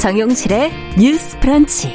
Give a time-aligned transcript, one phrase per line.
[0.00, 1.92] 정용실의 뉴스 프런치.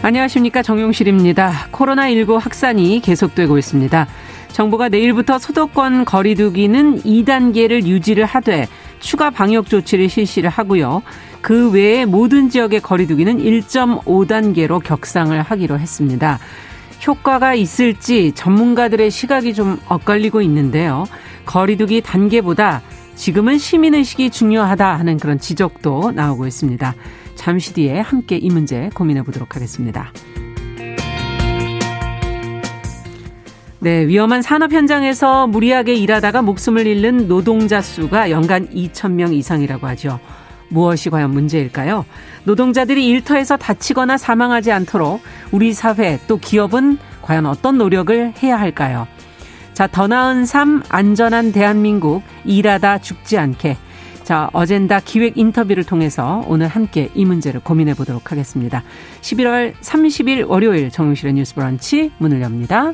[0.00, 0.62] 안녕하십니까.
[0.62, 1.66] 정용실입니다.
[1.72, 4.06] 코로나19 확산이 계속되고 있습니다.
[4.52, 8.68] 정부가 내일부터 수도권 거리두기는 2단계를 유지를 하되
[9.00, 11.02] 추가 방역 조치를 실시를 하고요.
[11.40, 16.38] 그 외에 모든 지역의 거리두기는 1.5단계로 격상을 하기로 했습니다.
[17.04, 21.06] 효과가 있을지 전문가들의 시각이 좀 엇갈리고 있는데요.
[21.44, 22.82] 거리두기 단계보다
[23.14, 26.94] 지금은 시민의식이 중요하다 하는 그런 지적도 나오고 있습니다.
[27.34, 30.12] 잠시 뒤에 함께 이 문제 고민해 보도록 하겠습니다.
[33.80, 40.20] 네, 위험한 산업 현장에서 무리하게 일하다가 목숨을 잃는 노동자 수가 연간 2,000명 이상이라고 하죠.
[40.68, 42.04] 무엇이 과연 문제일까요?
[42.44, 49.08] 노동자들이 일터에서 다치거나 사망하지 않도록 우리 사회 또 기업은 과연 어떤 노력을 해야 할까요?
[49.74, 53.76] 자, 더 나은 삶, 안전한 대한민국, 일하다 죽지 않게.
[54.22, 58.82] 자, 어젠다 기획 인터뷰를 통해서 오늘 함께 이 문제를 고민해 보도록 하겠습니다.
[59.20, 62.92] 11월 30일 월요일 정용실의 뉴스 브런치 문을 엽니다.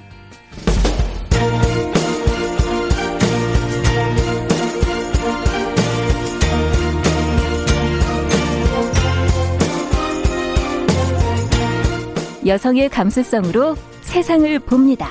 [12.46, 15.10] 여성의 감수성으로 세상을 봅니다.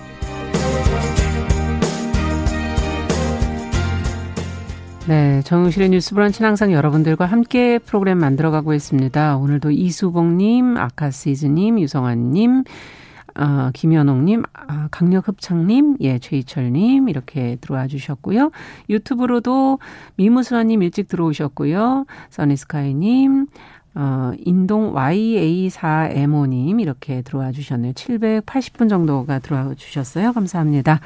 [5.07, 9.37] 네, 정용실의 뉴스 브런치는 항상 여러분들과 함께 프로그램 만들어가고 있습니다.
[9.37, 12.63] 오늘도 이수봉님, 아카시즈님, 유성환님,
[13.35, 18.51] 어, 김현옥님, 아, 강력흡창님, 예, 최희철님, 이렇게 들어와 주셨고요.
[18.89, 19.79] 유튜브로도
[20.17, 22.05] 미무수아님 일찍 들어오셨고요.
[22.29, 23.47] 써니스카이님,
[23.95, 27.93] 어, 인동 YA4MO님, 이렇게 들어와 주셨네요.
[27.93, 30.31] 780분 정도가 들어와 주셨어요.
[30.31, 30.99] 감사합니다.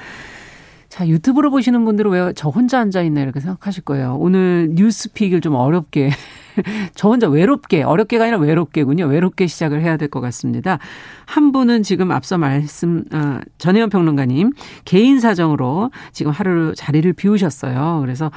[0.95, 4.15] 자, 유튜브로 보시는 분들은 왜 저 혼자 앉아있나 이렇게 생각하실 거예요.
[4.17, 6.09] 오늘 뉴스픽을 좀 어렵게,
[6.95, 9.05] 저 혼자 외롭게, 어렵게가 아니라 외롭게군요.
[9.05, 10.79] 외롭게 시작을 해야 될 것 같습니다.
[11.25, 14.53] 한 분은 지금 앞서 말씀, 아, 전혜연 평론가님,
[14.85, 17.99] 개인 사정으로 지금 하루 자리를 비우셨어요.
[18.01, 18.31] 그래서,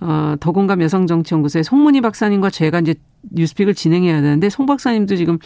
[0.00, 2.94] 어, 더공감 여성정치연구소의 송문희 박사님과 제가 이제
[3.30, 5.38] 뉴스픽을 진행해야 되는데, 송 박사님도 지금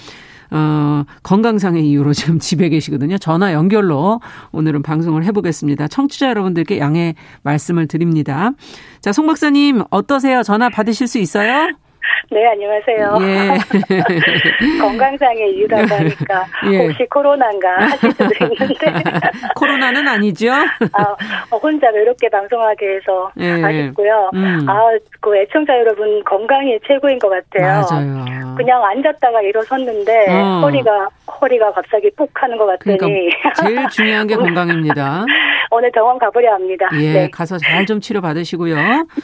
[0.51, 3.19] 어, 건강상의 이유로 지금 집에 계시거든요.
[3.19, 4.21] 전화 연결로
[4.53, 5.89] 오늘은 방송을 해보겠습니다.
[5.89, 8.53] 청취자 여러분들께 양해 말씀을 드립니다.
[9.01, 10.43] 자, 송 박사님, 어떠세요?
[10.43, 11.73] 전화 받으실 수 있어요?
[12.31, 13.19] 네, 안녕하세요.
[13.23, 14.79] 예.
[14.81, 16.79] 건강상의 이유라고 하니까 예.
[16.87, 18.93] 혹시 코로나인가 하실 수도 있는데.
[19.55, 20.51] 코로나는 아니죠?
[20.51, 21.17] 아,
[21.53, 23.63] 혼자 외롭게 방송하게 해서 예.
[23.63, 24.31] 아쉽고요.
[24.35, 24.67] 음.
[24.69, 24.89] 아,
[25.21, 27.85] 그 애청자 여러분 건강이 최고인 것 같아요.
[27.91, 28.55] 맞아요.
[28.57, 30.61] 그냥 앉았다가 일어섰는데 어.
[30.63, 31.09] 허리가
[31.41, 32.97] 허리가 갑자기 푹 하는 것 같더니.
[32.99, 35.25] 그러니까 제일 중요한 게 건강입니다.
[35.71, 36.89] 오늘 병원 가보려 합니다.
[36.95, 37.31] 예, 네.
[37.31, 38.75] 가서 잘 좀 치료 받으시고요.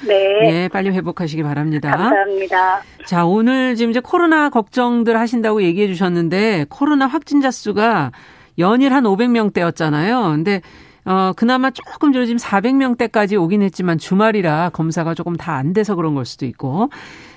[0.07, 0.39] 네.
[0.45, 1.91] 예, 빨리 회복하시기 바랍니다.
[1.91, 2.72] 감사합니다.
[3.07, 8.13] 자, 오늘 지금 이제 코로나 걱정들 하신다고 얘기해 주셨는데 코로나 확진자 수가
[8.59, 10.31] 연일 한 500명대였잖아요.
[10.33, 10.61] 근데
[11.05, 16.15] 어, 그나마 조금 전 지금 400명대까지 오긴 했지만 주말이라 검사가 조금 다 안 돼서 그런
[16.15, 16.91] 걸 수도 있고.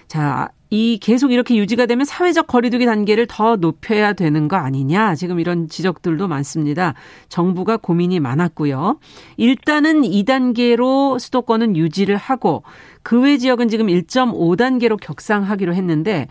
[0.08, 5.16] 자, 이 계속 이렇게 유지가 되면 사회적 거리두기 단계를 더 높여야 되는 거 아니냐.
[5.16, 6.94] 지금 이런 지적들도 많습니다.
[7.30, 9.00] 정부가 고민이 많았고요.
[9.38, 12.64] 일단은 2단계로 수도권은 유지를 하고
[13.04, 16.28] 그 외 지역은 지금 1.5단계로 격상하기로 했는데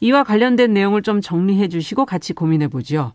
[0.00, 3.12] 이와 관련된 내용을 좀 정리해 주시고 같이 고민해 보죠.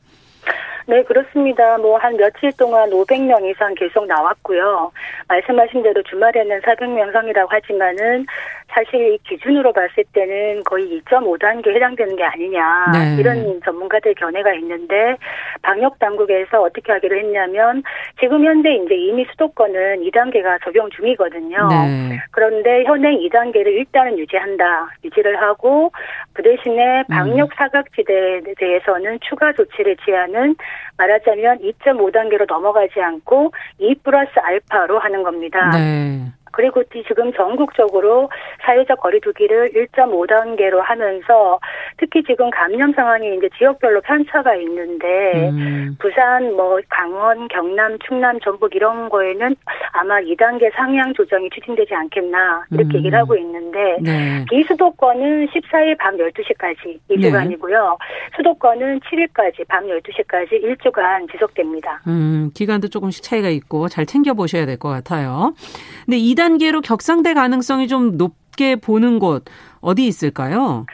[0.87, 1.79] 네, 그렇습니다.
[1.79, 4.91] 뭐 한 며칠 동안 500명 이상 계속 나왔고요.
[5.27, 8.27] 말씀하신 대로 주말에는 400명 상이라고 하지만은
[8.69, 13.15] 사실 이 기준으로 봤을 때는 거의 2.5단계 해당되는 게 아니냐 네.
[13.19, 15.15] 이런 전문가들 견해가 있는데
[15.61, 17.83] 방역 당국에서 어떻게 하기로 했냐면
[18.19, 21.67] 지금 현재 이제 이미 수도권은 2단계가 적용 중이거든요.
[21.69, 22.19] 네.
[22.31, 24.89] 그런데 현행 2단계를 일단은 유지한다.
[25.03, 25.91] 유지를 하고
[26.33, 27.55] 그 대신에 방역 음.
[27.55, 30.55] 사각지대에 대해서는 추가 조치를 취하는
[30.97, 35.71] 말하자면 2.5단계로 넘어가지 않고 2 플러스 알파로 하는 겁니다.
[35.71, 36.25] 네.
[36.55, 38.29] 그리고 지금 전국적으로
[38.65, 41.59] 사회적 거리두기를 1.5단계로 하면서
[41.97, 45.97] 특히 지금 감염 상황이 이제 지역별로 편차가 있는데 음.
[45.99, 49.55] 부산, 뭐 강원, 경남, 충남, 전북 이런 거에는
[49.91, 52.97] 아마 2단계 상향 조정이 추진되지 않겠나 이렇게 음.
[52.99, 54.45] 얘기를 하고 있는데 네.
[54.49, 57.71] 비수도권은 14일 밤 12시까지 2주간이고요.
[57.71, 58.05] 네.
[58.37, 62.01] 수도권은 7일까지 밤 12시까지 1주간 지속됩니다.
[62.07, 65.53] 음, 기간도 조금씩 차이가 있고 잘 챙겨 보셔야 될 것 같아요.
[66.05, 69.43] 근데 2단 계로 격상될 가능성이 좀 높게 보는 곳
[69.81, 70.85] 어디 있을까요?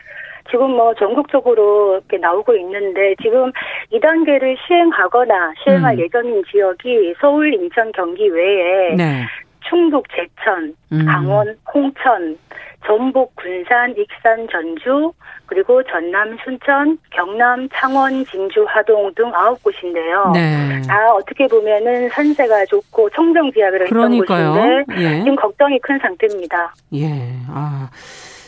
[0.50, 3.52] 지금 뭐 전국적으로 이렇게 나오고 있는데 지금
[3.94, 6.00] 2단계를 시행하거나 시행할 음.
[6.00, 9.26] 예정인 지역이 서울, 인천, 경기 외에 네.
[9.70, 11.06] 충북, 제천, 음.
[11.06, 12.38] 강원, 홍천,
[12.86, 15.12] 전북, 군산, 익산, 전주,
[15.46, 20.32] 그리고 전남, 순천, 경남, 창원, 진주, 하동 등 아홉 곳인데요.
[20.34, 20.82] 네.
[20.88, 25.20] 다 어떻게 보면은 산세가 좋고 청정 지역으로 했던 곳인데 예.
[25.20, 26.74] 지금 걱정이 큰 상태입니다.
[26.96, 27.34] 예.
[27.50, 27.90] 아.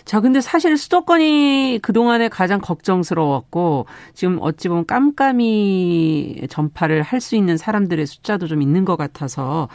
[0.06, 7.56] 자, 근데 사실 수도권이 그동안에 가장 걱정스러웠고, 지금 어찌 보면 깜깜이 전파를 할 수 있는
[7.56, 9.70] 사람들의 숫자도 좀 있는 것 같아서,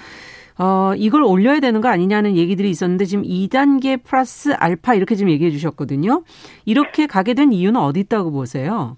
[0.59, 5.51] 어, 이걸 올려야 되는 거 아니냐는 얘기들이 있었는데, 지금 2단계 플러스 알파 이렇게 지금 얘기해
[5.51, 6.25] 주셨거든요.
[6.65, 8.97] 이렇게 가게 된 이유는 어디 있다고 보세요?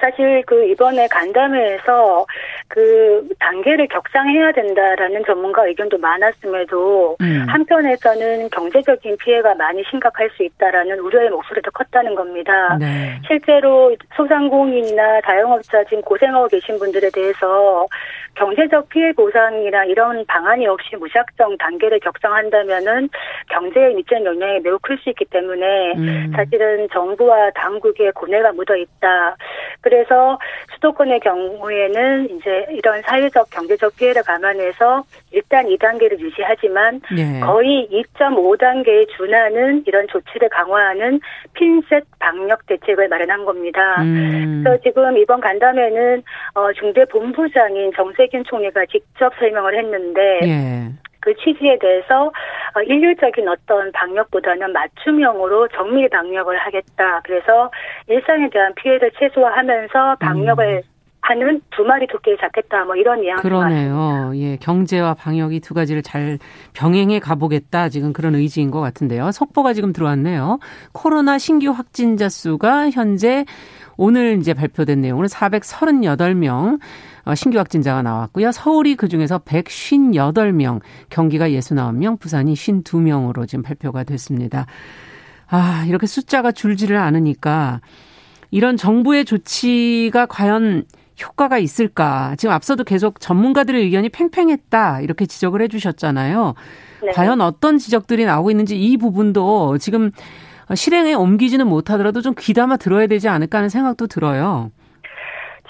[0.00, 2.26] 사실 그 이번에 간담회에서
[2.68, 7.46] 그 단계를 격상해야 된다라는 전문가 의견도 많았음에도 음.
[7.48, 12.76] 한편에서는 경제적인 피해가 많이 심각할 수 있다라는 우려의 목소리도 컸다는 겁니다.
[12.78, 13.18] 네.
[13.26, 17.86] 실제로 소상공인이나 자영업자 지금 고생하고 계신 분들에 대해서
[18.34, 23.08] 경제적 피해 보상이나 이런 방안이 없이 무작정 단계를 격상한다면은
[23.50, 26.32] 경제에 미치는 영향이 매우 클 수 있기 때문에 음.
[26.34, 29.36] 사실은 정부와 당국의 고뇌가 묻어 있다.
[29.88, 30.38] 그래서
[30.74, 35.02] 수도권의 경우에는 이제 이런 사회적 경제적 피해를 감안해서
[35.32, 37.40] 일단 2단계를 유지하지만 네.
[37.40, 41.20] 거의 2.5단계에 준하는 이런 조치를 강화하는
[41.54, 44.02] 핀셋 방역 대책을 마련한 겁니다.
[44.02, 44.62] 음.
[44.62, 46.22] 그래서 지금 이번 간담회는
[46.54, 50.92] 어, 중대 본부장인 정세균 총리가 직접 설명을 했는데 네.
[51.20, 52.26] 그 취지에 대해서
[52.74, 57.20] 어, 일률적인 어떤 방역보다는 맞춤형으로 정밀 방역을 하겠다.
[57.24, 57.70] 그래서
[58.08, 60.98] 일상에 대한 피해를 최소화하면서 방역을 음.
[61.28, 64.32] 하는 두 마리 토끼를 잡겠다 뭐 이런 뉘앙스 그러네요.
[64.34, 66.38] 예, 경제와 방역이 두 가지를 잘
[66.72, 69.30] 병행해 가보겠다 지금 그런 의지인 것 같은데요.
[69.30, 70.58] 속보가 지금 들어왔네요.
[70.92, 73.44] 코로나 신규 확진자 수가 현재
[73.98, 76.80] 오늘 이제 발표된 내용은 438명 어,
[77.34, 78.52] 신규 확진자가 나왔고요.
[78.52, 80.80] 서울이 그중에서 158명,
[81.10, 84.66] 경기가 69명, 부산이 52명으로 지금 발표가 됐습니다.
[85.48, 87.80] 아, 이렇게 숫자가 줄지를 않으니까
[88.50, 90.84] 이런 정부의 조치가 과연
[91.20, 92.34] 효과가 있을까?
[92.38, 96.54] 지금 앞서도 계속 전문가들의 의견이 팽팽했다 이렇게 지적을 해주셨잖아요.
[97.04, 97.12] 네.
[97.12, 100.10] 과연 어떤 지적들이 나오고 있는지 이 부분도 지금
[100.74, 104.70] 실행에 옮기지는 못하더라도 좀 귀담아 들어야 되지 않을까 하는 생각도 들어요.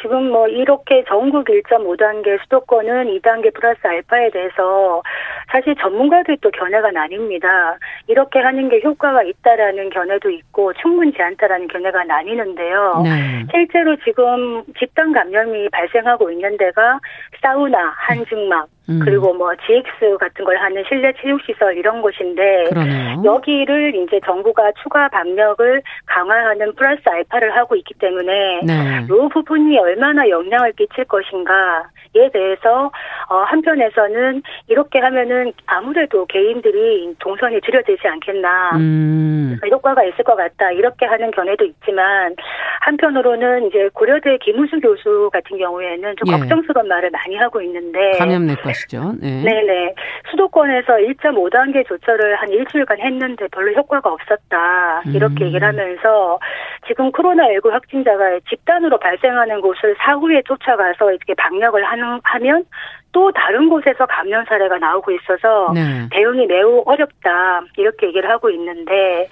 [0.00, 5.02] 지금 뭐 이렇게 전국 1.5단계 수도권은 2단계 플러스 알파에 대해서
[5.50, 7.76] 사실 전문가들도 견해가 나뉩니다.
[8.06, 13.02] 이렇게 하는 게 효과가 있다라는 견해도 있고 충분치 않다라는 견해가 나뉘는데요.
[13.04, 13.46] 네.
[13.50, 17.00] 실제로 지금 집단 감염이 발생하고 있는 데가
[17.42, 19.00] 사우나, 한증막, 음.
[19.02, 23.22] 그리고 뭐 GX 같은 걸 하는 실내 체육시설 이런 곳인데 그러네요.
[23.24, 29.02] 여기를 이제 정부가 추가 방역을 강화하는 플러스 알파를 하고 있기 때문에 네.
[29.04, 32.90] 이 부분이 얼마나 영향을 끼칠 것인가 에 대해서
[33.28, 39.58] 어 한편에서는 이렇게 하면은 아무래도 개인들이 동선이 줄여들지 않겠나 음.
[39.70, 42.34] 효과가 있을 것 같다 이렇게 하는 견해도 있지만
[42.81, 46.38] 한편으로는 이제 고려대 김우수 교수 같은 경우에는 좀 예.
[46.38, 49.15] 걱정스러운 말을 많이 하고 있는데 감염내과 것이죠.
[49.20, 49.43] 네.
[49.43, 49.94] 네네.
[50.31, 55.03] 수도권에서 1.5단계 조처를 한 일주일간 했는데 별로 효과가 없었다.
[55.06, 55.46] 이렇게 음.
[55.46, 56.38] 얘기를 하면서
[56.86, 62.64] 지금 코로나19 확진자가 집단으로 발생하는 곳을 사후에 쫓아가서 이렇게 방역을 하는, 하면
[63.12, 66.08] 또 다른 곳에서 감염 사례가 나오고 있어서 네.
[66.10, 69.29] 대응이 매우 어렵다 이렇게 얘기를 하고 있는데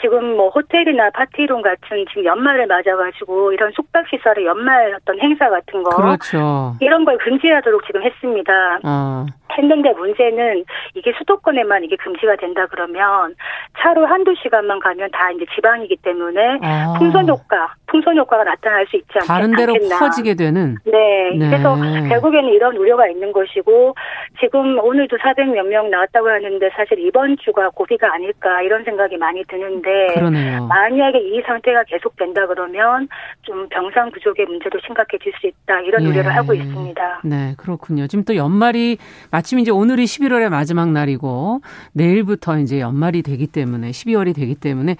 [0.00, 5.82] 지금 뭐 호텔이나 파티룸 같은 지금 연말을 맞아가지고 이런 숙박 시설의 연말 어떤 행사 같은
[5.82, 6.74] 거 그렇죠.
[6.80, 8.52] 이런 걸 금지하도록 지금 했습니다.
[8.84, 9.26] 어.
[9.58, 13.34] 했는데 문제는 이게 수도권에만 이게 금지가 된다 그러면
[13.80, 16.94] 차로 한두 시간만 가면 다 이제 지방이기 때문에 아.
[16.98, 19.26] 풍선 효과, 풍선 효과가 나타날 수 있지 않겠나.
[19.26, 20.76] 다른 데로 퍼지게 되는.
[20.84, 21.36] 네.
[21.36, 21.50] 네.
[21.50, 21.76] 그래서
[22.08, 23.94] 결국에는 이런 우려가 있는 것이고
[24.40, 30.14] 지금 오늘도 400몇 명 나왔다고 하는데 사실 이번 주가 고비가 아닐까 이런 생각이 많이 드는데
[30.14, 30.66] 그러네요.
[30.66, 33.08] 만약에 이 상태가 계속된다 그러면
[33.42, 36.08] 좀 병상 부족의 문제도 심각해질 수 있다 이런 예.
[36.08, 37.20] 우려를 하고 있습니다.
[37.24, 38.06] 네, 그렇군요.
[38.06, 38.98] 지금 또 연말이
[39.30, 41.60] 마침 이제 오늘이 11월의 마지막 날이고
[41.92, 44.96] 내일부터 이제 연말이 되기 때문에 12월이 되기 때문에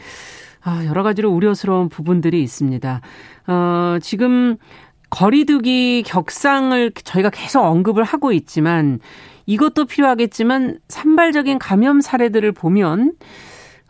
[0.62, 3.00] 아, 여러 가지로 우려스러운 부분들이 있습니다.
[3.46, 4.56] 어, 지금
[5.10, 9.00] 거리두기 격상을 저희가 계속 언급을 하고 있지만
[9.46, 13.12] 이것도 필요하겠지만 산발적인 감염 사례들을 보면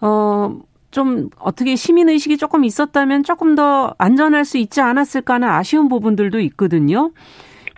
[0.01, 0.59] 어,
[0.91, 6.41] 좀 어떻게 시민 의식이 조금 있었다면 조금 더 안전할 수 있지 않았을까 하는 아쉬운 부분들도
[6.41, 7.13] 있거든요.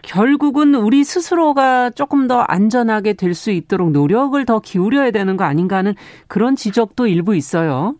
[0.02, 5.76] 결국은 우리 스스로가 조금 더 안전하게 될 수 있도록 노력을 더 기울여야 되는 거 아닌가
[5.76, 5.94] 하는
[6.26, 7.94] 그런 지적도 일부 있어요.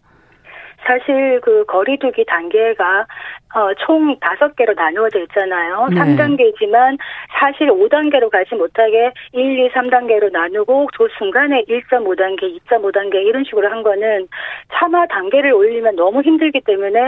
[0.84, 3.06] 사실 그 거리두기 단계가
[3.54, 5.88] 어, 총 다섯 개로 나누어져 있잖아요.
[5.90, 5.96] 네.
[5.96, 6.98] 3단계지만
[7.38, 13.82] 사실 5단계로 가지 못하게 1, 2, 3단계로 나누고 그 순간에 1.5단계, 2.5단계 이런 식으로 한
[13.82, 14.28] 거는
[14.72, 16.98] 차마 단계를 올리면 너무 힘들기 때문에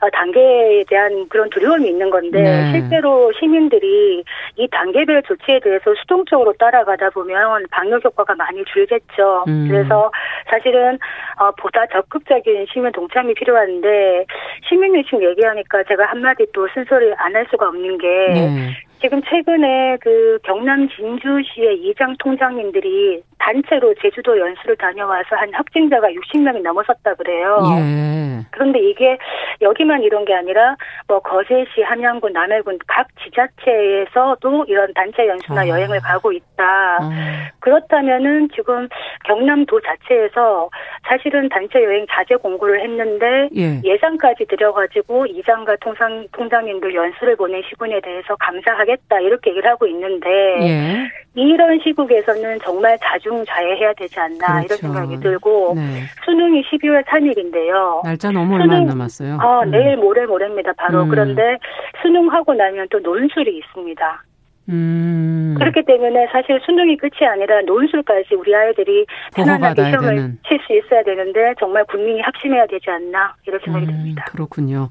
[0.00, 2.72] 어, 단계에 대한 그런 두려움이 있는 건데 네.
[2.72, 4.24] 실제로 시민들이
[4.56, 9.44] 이 단계별 조치에 대해서 수동적으로 따라가다 보면 방역 효과가 많이 줄겠죠.
[9.48, 9.68] 음.
[9.68, 10.10] 그래서
[10.46, 10.98] 사실은
[11.38, 14.26] 어, 보다 적극적인 시민 동참이 필요한데
[14.68, 18.70] 시민의식 얘기하니까 제가 한마디 또 쓴소리 안 할 수가 없는 게 네.
[19.00, 27.14] 지금 최근에 그 경남 진주시의 이장 통장님들이 단체로 제주도 연수를 다녀와서 한 확진자가 60명이 넘어섰다
[27.14, 27.58] 그래요.
[27.78, 28.44] 예.
[28.50, 29.16] 그런데 이게
[29.62, 30.76] 여기만 이런 게 아니라
[31.10, 35.68] 뭐 거제시, 함양군, 남해군 각 지자체에서도 이런 단체 연수나 아.
[35.68, 36.98] 여행을 가고 있다.
[37.00, 37.10] 어.
[37.58, 38.88] 그렇다면은 지금
[39.24, 40.70] 경남도 자체에서
[41.08, 43.80] 사실은 단체 여행 자제 공고를 했는데 예.
[43.82, 50.28] 예산까지 들여가지고 이장과 통상, 통장님들 연수를 보낸 시군에 대해서 감사하겠다 이렇게 얘기를 하고 있는데
[50.62, 51.10] 예.
[51.34, 54.82] 이런 시국에서는 정말 자중자애해야 되지 않나 이런 그렇죠.
[54.82, 56.02] 생각이 들고 네.
[56.24, 58.04] 수능이 12월 3일인데요.
[58.04, 59.38] 날짜 너무 얼마 안 남았어요.
[59.40, 59.70] 아, 음.
[59.70, 60.72] 내일 모레 모레입니다.
[60.76, 61.08] 바로 음.
[61.08, 61.58] 그런데
[62.02, 64.24] 수능하고 나면 또 논술이 있습니다.
[64.68, 65.54] 음.
[65.58, 69.04] 그렇기 때문에 사실 수능이 끝이 아니라 논술까지 우리 아이들이
[69.34, 70.38] 편안하게 시험을.
[70.46, 74.24] 칠 수 있어야 되는데 정말 국민이 합심해야 되지 않나 이런 생각이 음, 듭니다.
[74.30, 74.88] 그렇군요.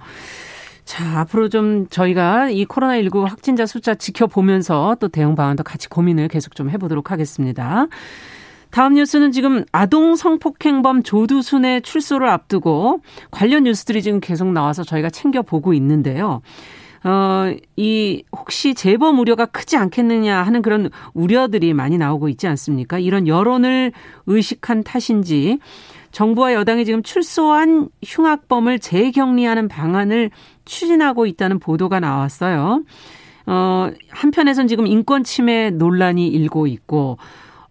[0.84, 6.56] 자, 앞으로 좀 저희가 이 코로나19 확진자 숫자 지켜보면서 또 대응 방안도 같이 고민을 계속
[6.56, 7.86] 좀 해보도록 하겠습니다.
[8.72, 15.74] 다음 뉴스는 지금 아동 성폭행범 조두순의 출소를 앞두고 관련 뉴스들이 지금 계속 나와서 저희가 챙겨보고
[15.74, 16.42] 있는데요.
[17.04, 23.00] 어, 이, 혹시 재범 우려가 크지 않겠느냐 하는 그런 우려들이 많이 나오고 있지 않습니까?
[23.00, 23.94] 이런 여론을
[24.28, 25.60] 의식한 탓인지
[26.12, 30.32] 정부와 여당이 지금 출소한 흉악범을 재격리하는 방안을
[30.66, 32.84] 추진하고 있다는 보도가 나왔어요.
[33.46, 37.18] 어, 한편에선 지금 인권 침해 논란이 일고 있고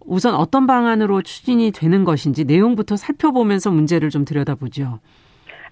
[0.09, 5.01] 우선 어떤 방안으로 추진이 되는 것인지 내용부터 살펴보면서 문제를 좀 들여다보죠.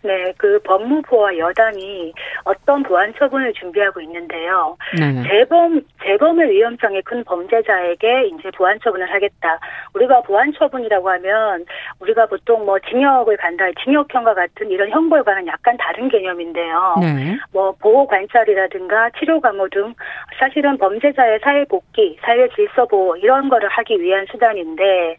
[0.02, 2.12] 네, 그 법무부와 여당이
[2.44, 4.76] 어떤 보안 처분을 준비하고 있는데요.
[4.98, 5.22] 네.
[5.22, 9.58] 재범 재범의 위험성이 큰 범죄자에게 이제 보안 처분을 하겠다.
[9.94, 11.64] 우리가 보안 처분이라고 하면
[12.00, 16.96] 우리가 보통 뭐 징역을 간다, 징역형과 같은 이런 형벌과는 약간 다른 개념인데요.
[17.00, 17.36] 네.
[17.52, 19.94] 뭐 보호 관찰이라든가 치료 감호 등
[20.38, 25.16] 사실은 범죄자의 사회 복귀, 사회 질서 보호 이런 거를 하기 위한 수단인데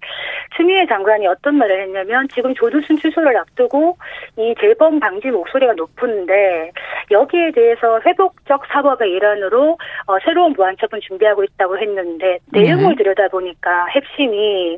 [0.56, 3.98] 추미애 장관이 어떤 말을 했냐면 지금 조두순 출소를 앞두고
[4.38, 6.72] 이 재범 방지 목소리가 높은데
[7.12, 13.04] 여기에 대해서 회복적 사법의 일환으로 어, 새로운 보안처분 준비하고 있다고 했는데 내용을 네.
[13.04, 14.78] 들여다보니까 핵심이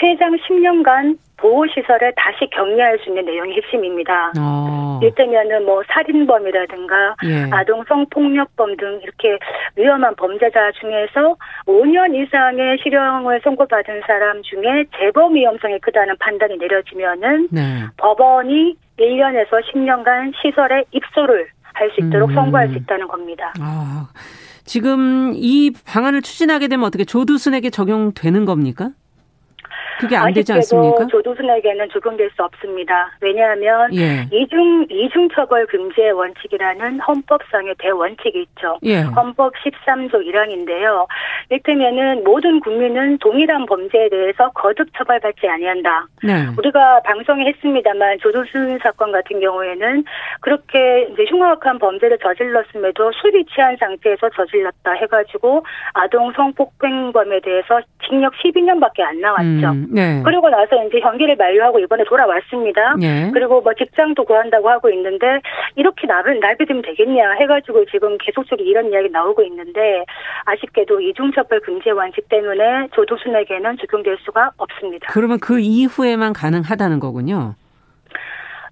[0.00, 4.32] 최장 10년간 보호시설에 다시 격리할 수 있는 내용이 핵심입니다.
[4.38, 4.98] 어.
[5.00, 7.48] 이를테면은 뭐 살인범이라든가 예.
[7.52, 9.38] 아동 성폭력범 등 이렇게
[9.76, 17.84] 위험한 범죄자 중에서 5년 이상의 실형을 선고받은 사람 중에 재범 위험성이 크다는 판단이 내려지면은 네.
[17.96, 22.34] 법원이 1년에서 10년간 시설에 입소를 할 수 있도록 음.
[22.34, 23.52] 선고할 수 있다는 겁니다.
[23.60, 24.08] 아,
[24.64, 28.90] 지금 이 방안을 추진하게 되면 어떻게 조두순에게 적용되는 겁니까?
[29.98, 30.88] 그게 안 되지 않습니까?
[31.02, 33.10] 아쉽게도 조두순에게는 적용될 수 없습니다.
[33.20, 34.26] 왜냐하면 예.
[34.32, 38.78] 이중 이중 처벌 금지의 원칙이라는 헌법상의 대원칙이 있죠.
[38.84, 39.00] 예.
[39.00, 41.06] 헌법 13조 1항인데요.
[41.50, 46.06] 이를테면은 모든 국민은 동일한 범죄에 대해서 거듭 처벌받지 아니한다.
[46.22, 46.46] 네.
[46.56, 50.04] 우리가 방송에 했습니다만 조두순 사건 같은 경우에는
[50.40, 55.64] 그렇게 이제 흉악한 범죄를 저질렀음에도 술이 취한 상태에서 저질렀다 해가지고
[55.94, 59.70] 아동 성폭행범에 대해서 징역 12년밖에 안 나왔죠.
[59.70, 60.22] 음, 네.
[60.24, 62.96] 그리고 나서 이제 형기를 만료하고 이번에 돌아왔습니다.
[63.02, 63.30] 예.
[63.32, 65.40] 그리고 뭐 직장도 구한다고 하고 있는데
[65.76, 70.04] 이렇게 나를 날비되면 되겠냐 해가지고 지금 계속적으로 이런 이야기 나오고 있는데
[70.44, 75.08] 아쉽게도 이중처벌 금지 원칙 때문에 조두순에게는 적용될 수가 없습니다.
[75.10, 77.54] 그러면 그 이후에만 가능하다는 거군요.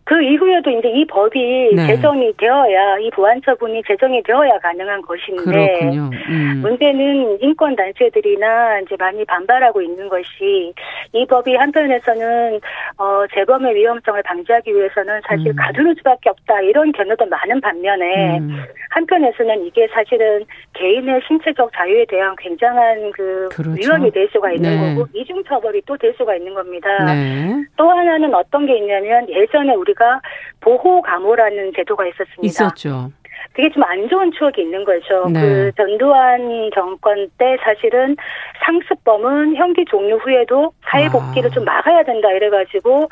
[0.06, 1.86] 그 이후에도 이제 이 법이 네.
[1.88, 5.90] 제정이 되어야 이 보안 처분이 제정이 되어야 가능한 것인데.
[6.28, 6.60] 음.
[6.62, 10.72] 문제는 인권 단체들이나 이제 많이 반발하고 있는 것이
[11.12, 12.60] 이 법이 한편에서는
[12.98, 15.56] 어 재범의 위험성을 방지하기 위해서는 사실 음.
[15.56, 18.62] 가두는 수밖에 없다 이런 견해도 많은 반면에 음.
[18.90, 20.44] 한편에서는 이게 사실은
[20.74, 23.72] 개인의 신체적 자유에 대한 굉장한 그 그렇죠.
[23.76, 24.94] 위험이 될 수가 있는 네.
[24.94, 26.88] 거고 이중 처벌이 또 될 수가 있는 겁니다.
[27.06, 27.64] 네.
[27.76, 30.20] 또 하나는 어떤 게 있냐면 예전에 우리 가
[30.60, 32.42] 보호 감호라는 제도가 있었습니다.
[32.46, 33.10] 있었죠.
[33.52, 35.26] 그게 좀 안 좋은 추억이 있는 거죠.
[35.32, 35.40] 네.
[35.40, 38.16] 그 전두환 정권 때 사실은
[38.64, 41.54] 상습범은 형기 종료 후에도 사회 복귀를 아.
[41.54, 43.08] 좀 막아야 된다 이래가지고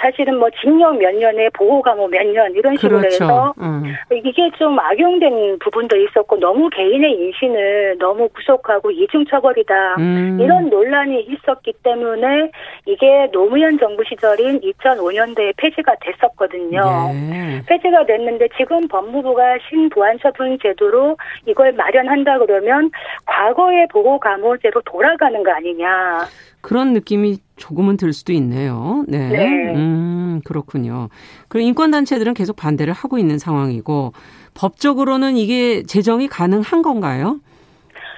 [0.00, 3.24] 사실은 뭐 징역 몇 년에 보호 감호 몇 년 이런 식으로 그렇죠.
[3.24, 3.94] 해서 음.
[4.12, 10.38] 이게 좀 악용된 부분도 있었고 너무 개인의 인신을 너무 구속하고 이중 처벌이다 음.
[10.40, 12.50] 이런 논란이 있었기 때문에
[12.86, 16.80] 이게 노무현 정부 시절인 2005년도에 폐지가 됐었거든요.
[17.12, 17.62] 네.
[17.66, 22.90] 폐지가 됐는데 지금 법무부가 신보안 처분 제도로 이걸 마련한다 그러면
[23.26, 26.26] 과거의 보호 감호제로 돌아가는 거 아니냐.
[26.60, 29.04] 그런 느낌이 조금은 들 수도 있네요.
[29.06, 29.28] 네.
[29.28, 29.74] 네.
[29.74, 31.08] 음, 그렇군요.
[31.48, 34.12] 그리고 인권단체들은 계속 반대를 하고 있는 상황이고,
[34.54, 37.40] 법적으로는 이게 제정이 가능한 건가요?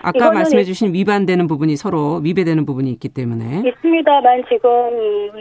[0.03, 4.71] 아까 말씀해 주신 위반되는 부분이 서로 위배되는 부분이 있기 때문에 있습니다만 지금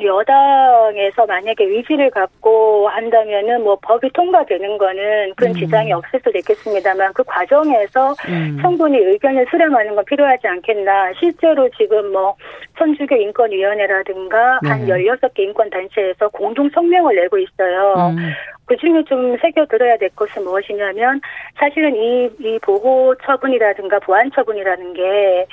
[0.03, 5.59] 여당에서 만약에 의지를 갖고 한다면은 뭐 법이 통과되는 거는 그런 음.
[5.59, 8.57] 지장이 없을 수도 있겠습니다만 그 과정에서 음.
[8.61, 12.35] 충분히 의견을 수렴하는 건 필요하지 않겠나 실제로 지금 뭐
[12.77, 14.69] 천주교 인권위원회라든가 네.
[14.69, 18.13] 한 16개 인권단체에서 공동 성명을 내고 있어요.
[18.17, 18.33] 음.
[18.69, 21.19] 그 중에 좀 새겨들어야 될 것은 무엇이냐면
[21.57, 25.47] 사실은 이, 이 보호 처분이라든가 보안 처분 이라는 게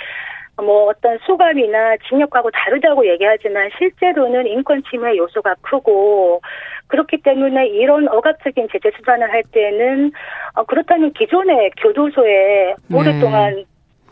[0.62, 6.40] 뭐 어떤 수감이나 징역하고 다르다고 얘기하지만 실제로는 인권 침해 요소가 크고
[6.88, 10.12] 그렇기 때문에 이런 억압적인 제재 수단을 할 때는
[10.54, 12.96] 어 그렇다면 기존의 교도소에 네.
[12.96, 13.64] 오랫동안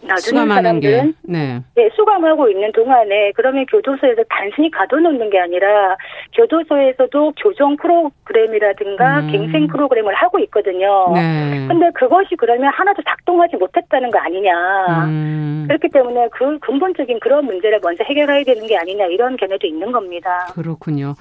[0.07, 1.61] 놔두는 사람들은 네.
[1.75, 1.91] 네.
[1.97, 5.97] 수감하고 있는 동안에 그러면 교도소에서 단순히 가둬놓는 게 아니라
[6.35, 9.33] 교도소에서도 교정 프로그램이라든가 음.
[9.33, 11.13] 갱생 프로그램을 하고 있거든요.
[11.15, 11.67] 네.
[11.69, 14.53] 근데 그것이 그러면 하나도 작동하지 못했다는 거 아니냐.
[15.07, 15.65] 음.
[15.69, 20.47] 그렇기 때문에 그 근본적인 그런 문제를 먼저 해결해야 되는 게 아니냐 이런 견해도 있는 겁니다.
[20.53, 21.15] 그렇군요.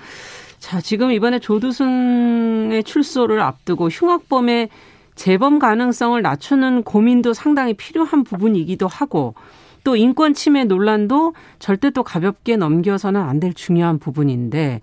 [0.60, 4.70] 자, 지금 이번에 조두순의 출소를 앞두고 흉악범의
[5.16, 9.36] 재범 가능성을 낮추는 고민도 상당히 필요한 부분이기도 하고
[9.84, 14.80] 또 인권 침해 논란도 절대 또 가볍게 넘겨서는 안 될 중요한 부분인데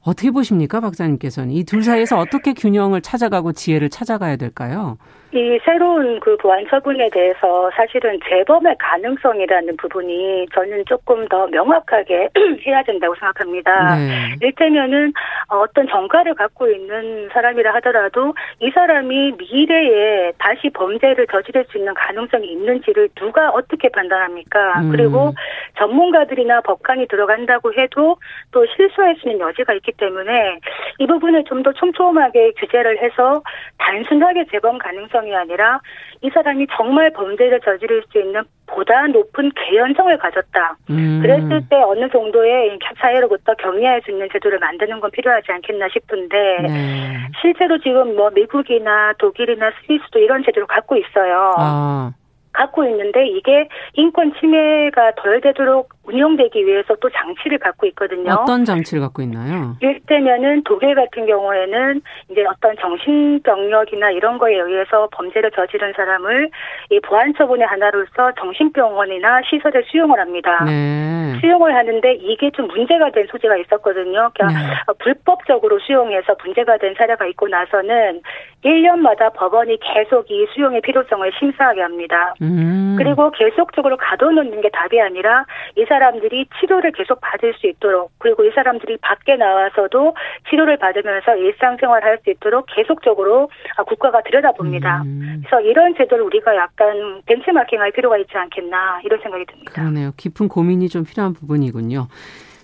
[0.00, 4.98] 어떻게 보십니까, 박사님께서는 이 둘 사이에서 어떻게 균형을 찾아가고 지혜를 찾아가야 될까요?
[5.34, 12.28] 이 새로운 그 보안 처분에 대해서 사실은 재범의 가능성이라는 부분이 저는 조금 더 명확하게
[12.64, 13.96] 해야 된다고 생각합니다.
[13.96, 14.36] 네.
[14.40, 15.12] 일테면은
[15.48, 22.52] 어떤 정가를 갖고 있는 사람이라 하더라도 이 사람이 미래에 다시 범죄를 저지를 수 있는 가능성이
[22.52, 24.82] 있는지를 누가 어떻게 판단합니까?
[24.82, 24.90] 음.
[24.92, 25.34] 그리고
[25.78, 28.18] 전문가들이나 법관이 들어간다고 해도
[28.52, 30.60] 또 실수할 수 있는 여지가 있기 때문에
[31.00, 33.42] 이 부분을 좀 더 촘촘하게 규제를 해서
[33.78, 35.80] 단순하게 재범 가능성 개연성이 아니라
[36.20, 40.76] 이 사람이 정말 범죄를 저지를 수 있는 보다 높은 개연성을 가졌다.
[40.90, 41.20] 음.
[41.22, 47.28] 그랬을 때 어느 정도의 사회로부터 격리할 수 있는 제도를 만드는 건 필요하지 않겠나 싶은데 네.
[47.40, 51.54] 실제로 지금 뭐 미국이나 독일이나 스위스도 이런 제도를 갖고 있어요.
[51.58, 52.12] 아.
[52.52, 58.32] 갖고 있는데 이게 인권 침해가 덜 되도록 운영되기 위해서 또 장치를 갖고 있거든요.
[58.32, 59.76] 어떤 장치를 갖고 있나요?
[59.80, 66.50] 일테면은 독일 같은 경우에는 이제 어떤 정신병력이나 이런 거에 의해서 범죄를 저지른 사람을
[66.90, 70.64] 이 보안 처분의 하나로서 정신병원이나 시설에 수용을 합니다.
[70.64, 71.38] 네.
[71.40, 74.30] 수용을 하는데 이게 좀 문제가 된 소지가 있었거든요.
[74.34, 74.74] 그러니까 네.
[74.98, 78.20] 불법적으로 수용해서 문제가 된 사례가 있고 나서는
[78.64, 82.34] 1년마다 법원이 계속 이 수용의 필요성을 심사하게 합니다.
[82.40, 82.96] 음.
[82.98, 85.44] 그리고 계속적으로 가둬놓는 게 답이 아니라
[85.76, 90.14] 이 사람 들이 치료를 계속 받을 수 있도록 그리고 이 사람들이 밖에 나와서도
[90.50, 93.50] 치료를 받으면서 일상생활 할 수 있도록 계속적으로
[93.86, 95.02] 국가가 들여다봅니다.
[95.02, 95.42] 음.
[95.44, 99.72] 그래서 이런 제도를 우리가 약간 벤치마킹할 필요가 있지 않겠나 이런 생각이 듭니다.
[99.72, 100.12] 그러네요.
[100.16, 102.06] 깊은 고민이 좀 필요한 부분이군요.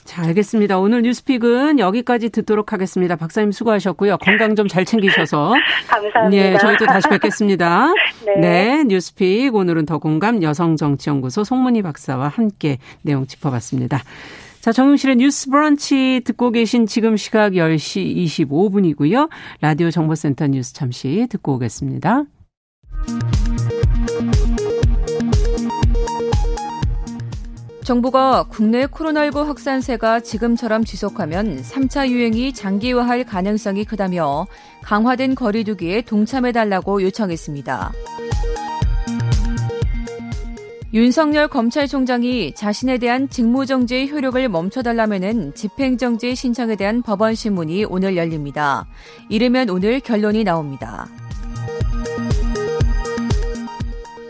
[0.05, 0.79] 자, 알겠습니다.
[0.79, 3.17] 오늘 뉴스픽은 여기까지 듣도록 하겠습니다.
[3.17, 4.19] 박사님 수고하셨고요.
[4.19, 5.55] 건강 좀 잘 챙기셔서.
[5.89, 6.29] 감사합니다.
[6.29, 7.89] 네, 저희 또 다시 뵙겠습니다.
[8.27, 8.41] 네.
[8.41, 14.03] 네, 뉴스픽 오늘은 더 공감 여성정치연구소 송문희 박사와 함께 내용 짚어봤습니다.
[14.61, 19.29] 자, 정용실의 뉴스 브런치 듣고 계신 지금 시각 10시 25분이고요.
[19.61, 22.25] 라디오 정보센터 뉴스 잠시 듣고 오겠습니다.
[27.91, 34.47] 정부가 국내 코로나19 확산세가 지금처럼 지속하면 3차 유행이 장기화할 가능성이 크다며
[34.83, 37.93] 강화된 거리두기에 동참해달라고 요청했습니다.
[40.95, 48.87] 윤석열 검찰총장이 자신에 대한 직무정지의 효력을 멈춰달라면은 집행정지 신청에 대한 법원 신문이 오늘 열립니다.
[49.29, 51.09] 이르면 오늘 결론이 나옵니다.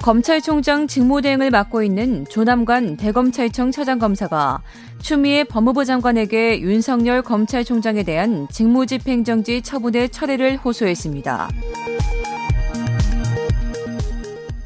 [0.03, 4.63] 검찰총장 직무대행을 맡고 있는 조남관 대검찰청 차장검사가
[5.03, 11.49] 추미애 법무부 장관에게 윤석열 검찰총장에 대한 직무집행정지 처분의 철회를 호소했습니다.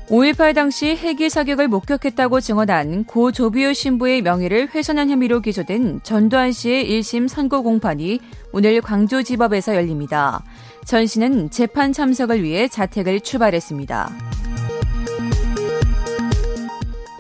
[0.09, 6.89] 5.18 당시 헬기 사격을 목격했다고 증언한 고 조비오 신부의 명예를 훼손한 혐의로 기소된 전두환 씨의
[6.89, 8.21] 1심 선고 공판이
[8.53, 10.45] 오늘 광주지법에서 열립니다.
[10.85, 14.44] 전 씨는 재판 참석을 위해 자택을 출발했습니다.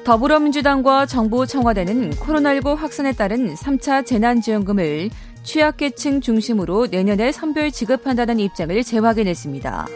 [0.04, 5.08] 더불어민주당과 정부 청와대는 코로나19 확산에 따른 3차 재난지원금을
[5.42, 9.86] 취약계층 중심으로 내년에 선별 지급한다는 입장을 재확인했습니다.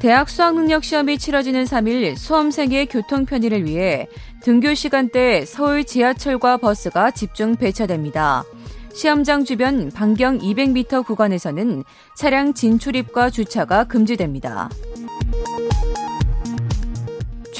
[0.00, 4.08] 대학 수학능력 시험이 치러지는 3일 수험생의 교통 편의를 위해
[4.42, 8.44] 등교 시간대 서울 지하철과 버스가 집중 배차됩니다.
[8.94, 11.84] 시험장 주변 반경 200m 구간에서는
[12.16, 14.68] 차량 진출입과 주차가 금지됩니다.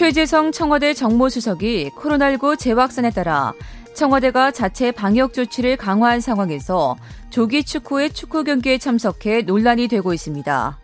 [0.00, 3.52] 최재성 청와대 정무수석이 코로나19 재확산에 따라
[3.92, 6.96] 청와대가 자체 방역 조치를 강화한 상황에서
[7.28, 10.78] 조기 축구의 축구 경기에 참석해 논란이 되고 있습니다.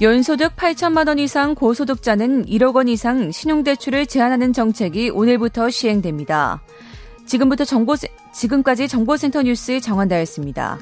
[0.00, 6.62] 연소득 8천만 원 이상 고소득자는 1억 원 이상 신용대출을 제한하는 정책이 오늘부터 시행됩니다.
[7.26, 7.94] 지금부터 정보,
[8.32, 10.78] 지금까지 정보센터 뉴스 정한다였습니다.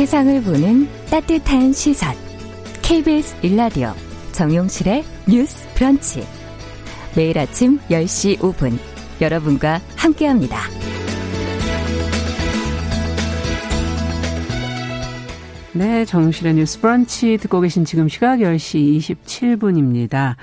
[0.00, 2.14] 세상을 보는 따뜻한 시선.
[2.80, 3.92] KBS 일라디오
[4.32, 6.26] 정용실의 뉴스 브런치.
[7.14, 8.78] 매일 아침 10시 5분
[9.20, 10.56] 여러분과 함께합니다.
[15.74, 20.36] 네, 정용실의 뉴스 브런치 듣고 계신 지금 시각 10시 27분입니다.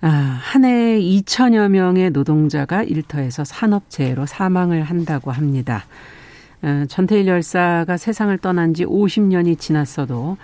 [0.00, 5.84] 아, 한 해에 2천여 명의 노동자가 일터에서 산업재해로 사망을 한다고 합니다.
[6.62, 10.36] 어, 전태일 열사가 세상을 떠난 지 50년이 지났어도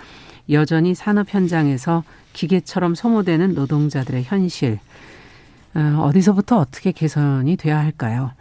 [0.49, 2.03] 여전히 산업 현장에서
[2.33, 4.79] 기계처럼 소모되는 노동자들의 현실.
[5.75, 8.31] 어, 어디서부터 어떻게 개선이 돼야 할까요?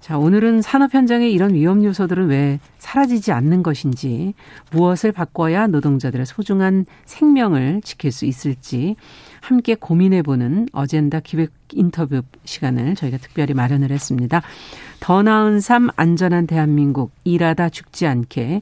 [0.00, 4.34] 자, 오늘은 산업 현장의 이런 위험 요소들은 왜 사라지지 않는 것인지,
[4.72, 8.96] 무엇을 바꿔야 노동자들의 소중한 생명을 지킬 수 있을지
[9.40, 14.42] 함께 고민해보는 어젠다 기획 인터뷰 시간을 저희가 특별히 마련을 했습니다.
[15.02, 18.60] 더 나은 삶 안전한 대한민국 일하다 죽지 않게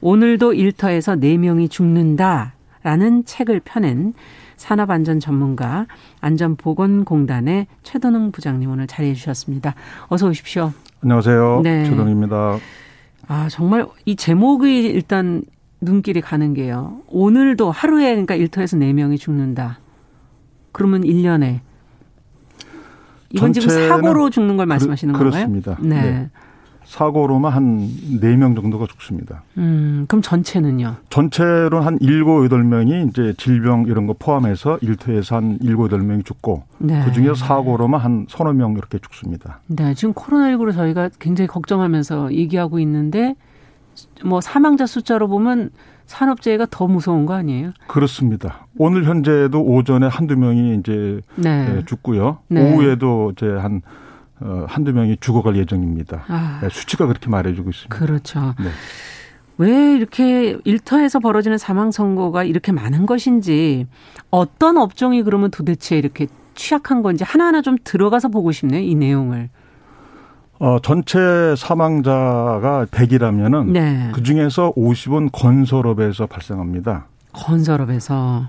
[0.00, 4.14] 오늘도 일터에서 4명이 죽는다 라는 책을 펴낸
[4.56, 5.86] 산업안전 전문가
[6.22, 9.74] 안전보건공단의 최도능 부장님 오늘 자리해 주셨습니다.
[10.06, 10.72] 어서 오십시오.
[11.02, 11.60] 안녕하세요.
[11.62, 11.84] 네.
[11.84, 12.58] 최도능입니다.
[13.28, 15.42] 아, 정말 이 제목이 일단
[15.82, 17.02] 눈길이 가는 게요.
[17.08, 19.80] 오늘도 하루에 그러니까 일터에서 4명이 죽는다.
[20.72, 21.60] 그러면 1년에
[23.36, 25.46] 이건 지금 사고로 죽는 걸 말씀하시는 그, 건가요?
[25.48, 25.76] 그렇습니다.
[25.80, 26.02] 네.
[26.02, 26.30] 네.
[26.86, 27.88] 사고로만 한
[28.20, 29.42] 4명 정도가 죽습니다.
[29.58, 30.96] 음, 그럼 전체는요?
[31.10, 37.04] 전체로 한 7, 8명이 이제 질병 이런 거 포함해서 일터에서 한 7, 8명이 죽고 네.
[37.04, 39.60] 그중에 사고로만 한 서너 명 이렇게 죽습니다.
[39.66, 43.34] 네, 지금 코로나19로 저희가 굉장히 걱정하면서 얘기하고 있는데
[44.24, 45.70] 뭐 사망자 숫자로 보면
[46.06, 47.72] 산업재해가 더 무서운 거 아니에요?
[47.86, 48.66] 그렇습니다.
[48.78, 51.74] 오늘 현재도 오전에 한두 명이 이제 네.
[51.74, 52.38] 네 죽고요.
[52.48, 52.62] 네.
[52.62, 53.82] 오후에도 이제 한
[54.40, 56.24] 어, 한두 명이 죽어갈 예정입니다.
[56.28, 56.60] 아.
[56.62, 57.96] 네, 수치가 그렇게 말해주고 있습니다.
[57.96, 58.54] 그렇죠.
[58.60, 58.68] 네.
[59.58, 63.86] 왜 이렇게 일터에서 벌어지는 사망 선고가 이렇게 많은 것인지
[64.30, 68.82] 어떤 업종이 그러면 도대체 이렇게 취약한 건지 하나하나 좀 들어가서 보고 싶네요.
[68.82, 69.48] 이 내용을.
[70.58, 71.18] 어, 전체
[71.56, 74.10] 사망자가 100이라면은 네.
[74.14, 77.06] 그 중에서 50은 건설업에서 발생합니다.
[77.32, 78.48] 건설업에서.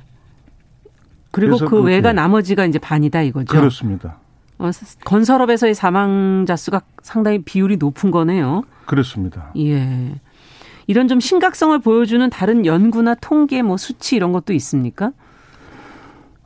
[1.32, 3.48] 그리고 그 외가 나머지가 이제 반이다 이거죠.
[3.54, 4.18] 그렇습니다.
[4.58, 4.72] 어,
[5.04, 8.64] 건설업에서의 사망자 수가 상당히 비율이 높은 거네요.
[8.86, 9.52] 그렇습니다.
[9.58, 10.16] 예.
[10.88, 15.12] 이런 좀 심각성을 보여주는 다른 연구나 통계 뭐 수치 이런 것도 있습니까?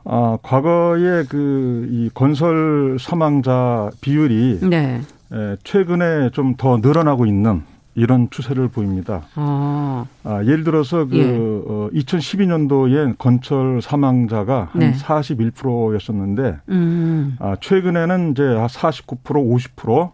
[0.04, 5.00] 아, 과거에 그 이 건설 사망자 비율이 네.
[5.32, 7.62] 에, 최근에 좀 더 늘어나고 있는
[7.94, 9.22] 이런 추세를 보입니다.
[9.34, 11.28] 아, 아 예를 들어서 그 예.
[11.30, 14.92] 어, 2012년도에 건설 사망자가 한 네.
[14.92, 17.36] 41%였었는데 음.
[17.38, 20.10] 아, 최근에는 이제 49% 50%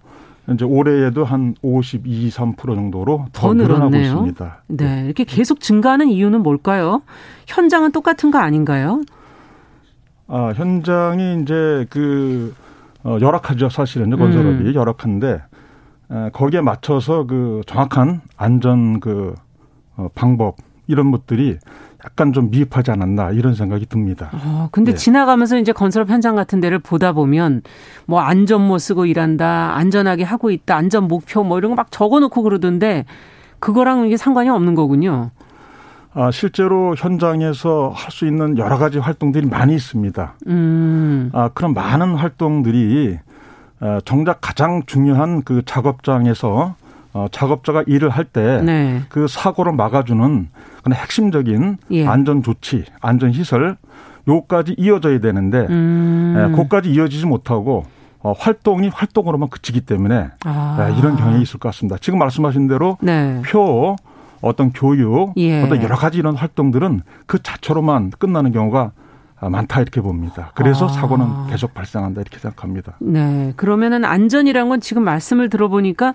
[0.55, 4.63] 이제 올해에도 한 52, 3% 정도로 더, 더 늘어나고 있습니다.
[4.69, 5.05] 네.
[5.05, 7.03] 이렇게 계속 증가하는 이유는 뭘까요?
[7.47, 9.03] 현장은 똑같은 거 아닌가요?
[10.27, 12.55] 아, 현장이 이제 그
[13.09, 14.75] 어, 열악하죠, 사실은 건설업이 음.
[14.75, 15.43] 열악한데
[16.11, 19.35] 에, 거기에 맞춰서 그 정확한 안전 그
[19.97, 21.59] 어, 방법 이런 것들이
[22.05, 24.31] 약간 좀 미흡하지 않았나 이런 생각이 듭니다.
[24.33, 24.97] 어, 근데 네.
[24.97, 27.63] 지나가면서 이제 건설업 현장 같은 데를 보다 보면
[28.07, 32.43] 뭐 안전모 쓰고 일한다, 안전하게 하고 있다, 안전 목표 뭐 이런 거 막 적어 놓고
[32.43, 33.05] 그러던데
[33.59, 35.31] 그거랑 이게 상관이 없는 거군요.
[36.19, 40.35] 아, 실제로 현장에서 할 수 있는 여러 가지 활동들이 많이 있습니다.
[40.49, 41.31] 음.
[41.33, 43.19] 아, 그런 많은 활동들이
[43.81, 46.75] 어, 정작 가장 중요한 그 작업장에서
[47.13, 49.03] 어, 작업자가 일을 할 때그 네.
[49.09, 50.49] 그 사고를 막아주는
[50.83, 52.07] 그런 핵심적인 예.
[52.07, 53.77] 안전 조치, 안전 시설
[54.27, 56.35] 요까지 이어져야 되는데 음.
[56.37, 57.85] 예, 그까지 이어지지 못하고
[58.21, 60.89] 어, 활동이 활동으로만 그치기 때문에 아.
[60.91, 61.97] 예, 이런 경향이 있을 것 같습니다.
[62.01, 63.41] 지금 말씀하신 대로 네.
[63.45, 63.95] 표
[64.41, 65.63] 어떤 교육, 예.
[65.63, 68.93] 어떤 여러 가지 이런 활동들은 그 자체로만 끝나는 경우가
[69.41, 70.51] 많다 이렇게 봅니다.
[70.55, 70.89] 그래서 아.
[70.89, 72.97] 사고는 계속 발생한다 이렇게 생각합니다.
[73.01, 73.53] 네.
[73.57, 76.15] 그러면은 안전이란 건 지금 말씀을 들어보니까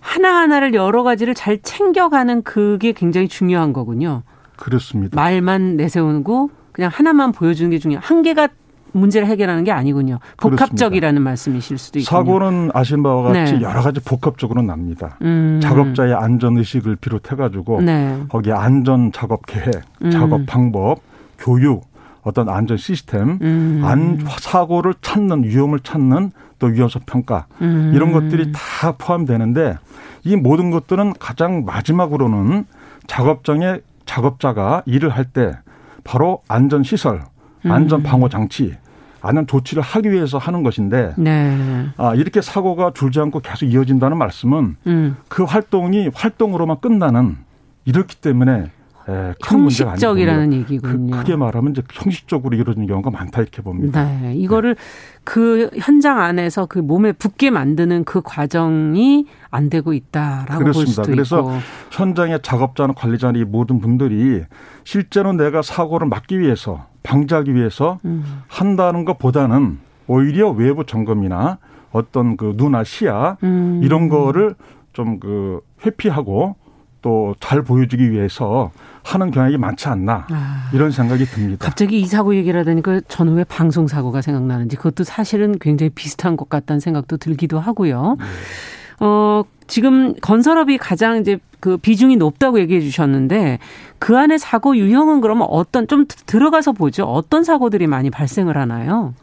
[0.00, 4.22] 하나하나를 여러 가지를 잘 챙겨가는 그게 굉장히 중요한 거군요.
[4.56, 5.14] 그렇습니다.
[5.16, 8.00] 말만 내세우고 그냥 하나만 보여주는 게 중요해요.
[8.02, 8.48] 한 개가
[8.92, 10.18] 문제를 해결하는 게 아니군요.
[10.36, 11.20] 복합적이라는 그렇습니다.
[11.30, 13.62] 말씀이실 수도 있고 사고는 아신 바와 같이 네.
[13.62, 15.16] 여러 가지 복합적으로 납니다.
[15.22, 15.60] 음.
[15.62, 18.18] 작업자의 안전 의식을 비롯해 가지고 네.
[18.28, 19.70] 거기에 안전 작업 계획,
[20.04, 20.10] 음.
[20.10, 21.00] 작업 방법,
[21.38, 21.84] 교육,
[22.22, 23.82] 어떤 안전 시스템, 음.
[23.84, 27.90] 안 사고를 찾는 위험을 찾는 또 위험성 평가 음.
[27.94, 29.76] 이런 것들이 다 포함되는데
[30.24, 32.64] 이 모든 것들은 가장 마지막으로는
[33.08, 35.52] 작업장에 작업자가 일을 할 때
[36.04, 37.22] 바로 안전 시설,
[37.64, 38.02] 안전 음.
[38.02, 38.74] 방호 장치,
[39.20, 41.86] 안전 조치를 하기 위해서 하는 것인데 네.
[41.96, 45.16] 아 이렇게 사고가 줄지 않고 계속 이어진다는 말씀은 음.
[45.28, 47.36] 그 활동이 활동으로만 끝나는
[47.84, 48.70] 이렇기 때문에
[49.08, 51.10] 예, 형식적이라는 얘기군요.
[51.10, 54.04] 그, 크게 말하면 이제 형식적으로 이루어지는 경우가 많다 이렇게 봅니다.
[54.04, 54.82] 네, 이거를 네.
[55.24, 60.72] 그 현장 안에서 그 몸에 붙게 만드는 그 과정이 안 되고 있다라고 그렇습니다.
[60.72, 61.52] 볼 수도 그래서 있고.
[61.90, 64.44] 현장의 작업자나 관리자나 이 모든 분들이
[64.84, 68.24] 실제로 내가 사고를 막기 위해서 방지하기 위해서 음.
[68.48, 71.58] 한다는 것보다는 오히려 외부 점검이나
[71.90, 73.80] 어떤 그 눈아 시야 음.
[73.82, 74.54] 이런 거를
[74.92, 76.56] 좀 그 회피하고
[77.02, 78.70] 또 잘 보여주기 위해서
[79.02, 80.70] 하는 경향이 많지 않나 아.
[80.72, 81.66] 이런 생각이 듭니다.
[81.66, 86.48] 갑자기 이 사고 얘기를 하다니까 저는 왜 방송 사고가 생각나는지 그것도 사실은 굉장히 비슷한 것
[86.48, 88.16] 같다는 생각도 들기도 하고요.
[88.20, 89.04] 네.
[89.04, 93.60] 어 지금 건설업이 가장 이제 그 비중이 높다고 얘기해 주셨는데
[94.00, 97.04] 그 안에 사고 유형은 그러면 어떤 좀 들어가서 보죠.
[97.04, 99.14] 어떤 사고들이 많이 발생을 하나요?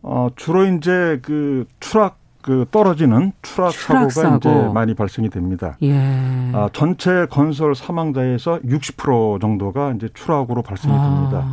[0.00, 4.36] 어 주로 이제 그 추락 그 떨어지는 추락, 추락 사고가 사고.
[4.38, 5.76] 이제 많이 발생이 됩니다.
[5.82, 6.50] 예.
[6.54, 11.02] 아, 전체 건설 사망자에서 60% 정도가 이제 추락으로 발생이 아.
[11.02, 11.46] 됩니다.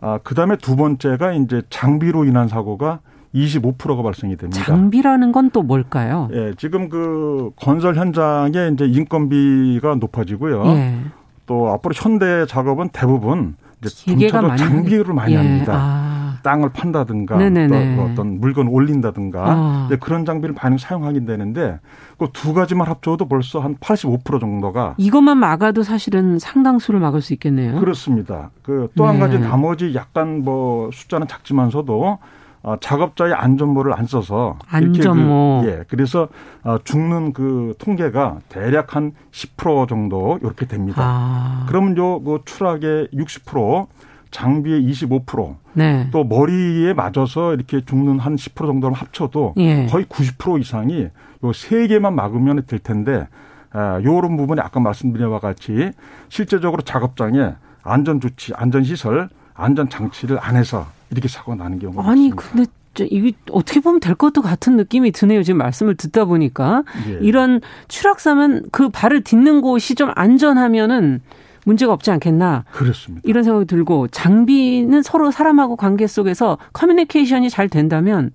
[0.00, 3.00] 아, 그다음에 두 번째가 이제 장비로 인한 사고가
[3.46, 4.62] 25%가 발생이 됩니다.
[4.64, 6.28] 장비라는 건 또 뭘까요?
[6.32, 10.64] 예, 지금 그 건설 현장에 이제 인건비가 높아지고요.
[10.66, 10.98] 예.
[11.46, 15.36] 또 앞으로 현대 작업은 대부분 이제 기계가 장비를 많이 예.
[15.38, 15.72] 합니다.
[15.74, 16.18] 아.
[16.42, 19.88] 땅을 판다든가 또 어떤 물건 올린다든가 아.
[20.00, 21.80] 그런 장비를 많이 사용하게 되는데
[22.18, 27.80] 그 두 가지만 합쳐도 벌써 한 85% 정도가 이것만 막아도 사실은 상당수를 막을 수 있겠네요.
[27.80, 28.50] 그렇습니다.
[28.62, 29.48] 그 또 한 가지 네.
[29.48, 32.18] 나머지 약간 뭐 숫자는 작지만서도
[32.62, 36.28] 어, 작업자의 안전모를 안 써서 안전모 그, 예 그래서
[36.64, 41.02] 어, 죽는 그 통계가 대략 한 10% 정도 이렇게 됩니다.
[41.04, 41.66] 아.
[41.68, 43.86] 그러면 요그 추락의 60%
[44.30, 46.08] 장비의 25%, 네.
[46.10, 49.86] 또 머리에 맞아서 이렇게 죽는 한 10% 정도를 합쳐도 예.
[49.86, 51.08] 거의 90% 이상이
[51.44, 53.26] 요 세 개만 막으면 될 텐데
[53.70, 55.92] 아, 요런 부분이 아까 말씀드린 바와 같이
[56.28, 62.30] 실제적으로 작업장에 안전 조치, 안전 시설, 안전 장치를 안 해서 이렇게 사고가 나는 경우가 아니
[62.30, 62.72] 많습니다.
[62.94, 65.42] 근데 이게 어떻게 보면 될 것도 같은 느낌이 드네요.
[65.42, 67.18] 지금 말씀을 듣다 보니까 예.
[67.22, 71.20] 이런 추락사면 그 발을 딛는 곳이 좀 안전하면은
[71.64, 72.64] 문제가 없지 않겠나.
[72.72, 73.22] 그렇습니다.
[73.28, 78.32] 이런 생각이 들고 장비는 서로 사람하고 관계 속에서 커뮤니케이션이 잘 된다면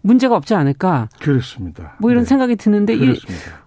[0.00, 1.08] 문제가 없지 않을까.
[1.20, 1.94] 그렇습니다.
[2.00, 2.28] 뭐 이런 네.
[2.28, 3.62] 생각이 드는데 그렇습니다.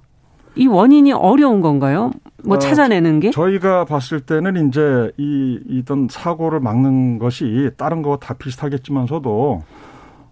[0.55, 2.11] 이, 이 원인이 어려운 건가요?
[2.43, 3.31] 뭐 어, 찾아내는 게?
[3.31, 9.63] 저희가 봤을 때는 이제 이 이던 사고를 막는 것이 다른 거 다 비슷하겠지만서도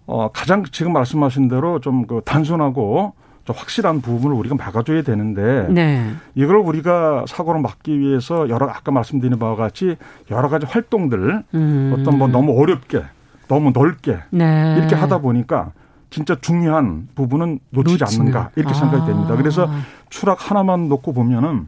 [0.06, 3.14] 어 가장 지금 말씀하신 대로 좀 그 단순하고
[3.46, 6.02] 확실한 부분을 우리가 막아줘야 되는데 네.
[6.34, 9.96] 이걸 우리가 사고를 막기 위해서 여러 아까 말씀드린 바와 같이
[10.30, 11.94] 여러 가지 활동들 음.
[11.98, 13.02] 어떤 뭐 너무 어렵게
[13.48, 14.76] 너무 넓게 네.
[14.78, 15.72] 이렇게 하다 보니까
[16.14, 18.28] 진짜 중요한 부분은 놓치지 놓치는.
[18.28, 18.78] 않는가 이렇게 아.
[18.78, 19.34] 생각이 됩니다.
[19.34, 19.68] 그래서
[20.10, 21.66] 추락 하나만 놓고 보면은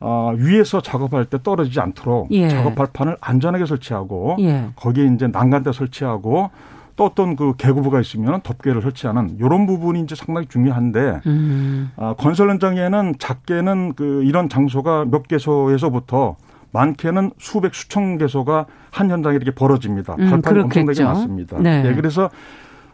[0.00, 2.48] 어, 위에서 작업할 때 떨어지지 않도록 예.
[2.48, 4.70] 작업 발판을 안전하게 설치하고 예.
[4.76, 6.48] 거기에 이제 난간대 설치하고
[6.96, 11.90] 또 어떤 그 개구부가 있으면 덮개를 설치하는 이런 부분이 이제 상당히 중요한데 음.
[11.96, 16.36] 아, 건설 현장에는 작게는 그 이런 장소가 몇 개소에서부터
[16.70, 20.16] 많게는 수백 수천 개소가 한 현장에 이렇게 벌어집니다.
[20.18, 21.58] 음, 발판이 음, 엄청나게 많습니다.
[21.58, 21.82] 네.
[21.82, 21.94] 네.
[21.94, 22.30] 그래서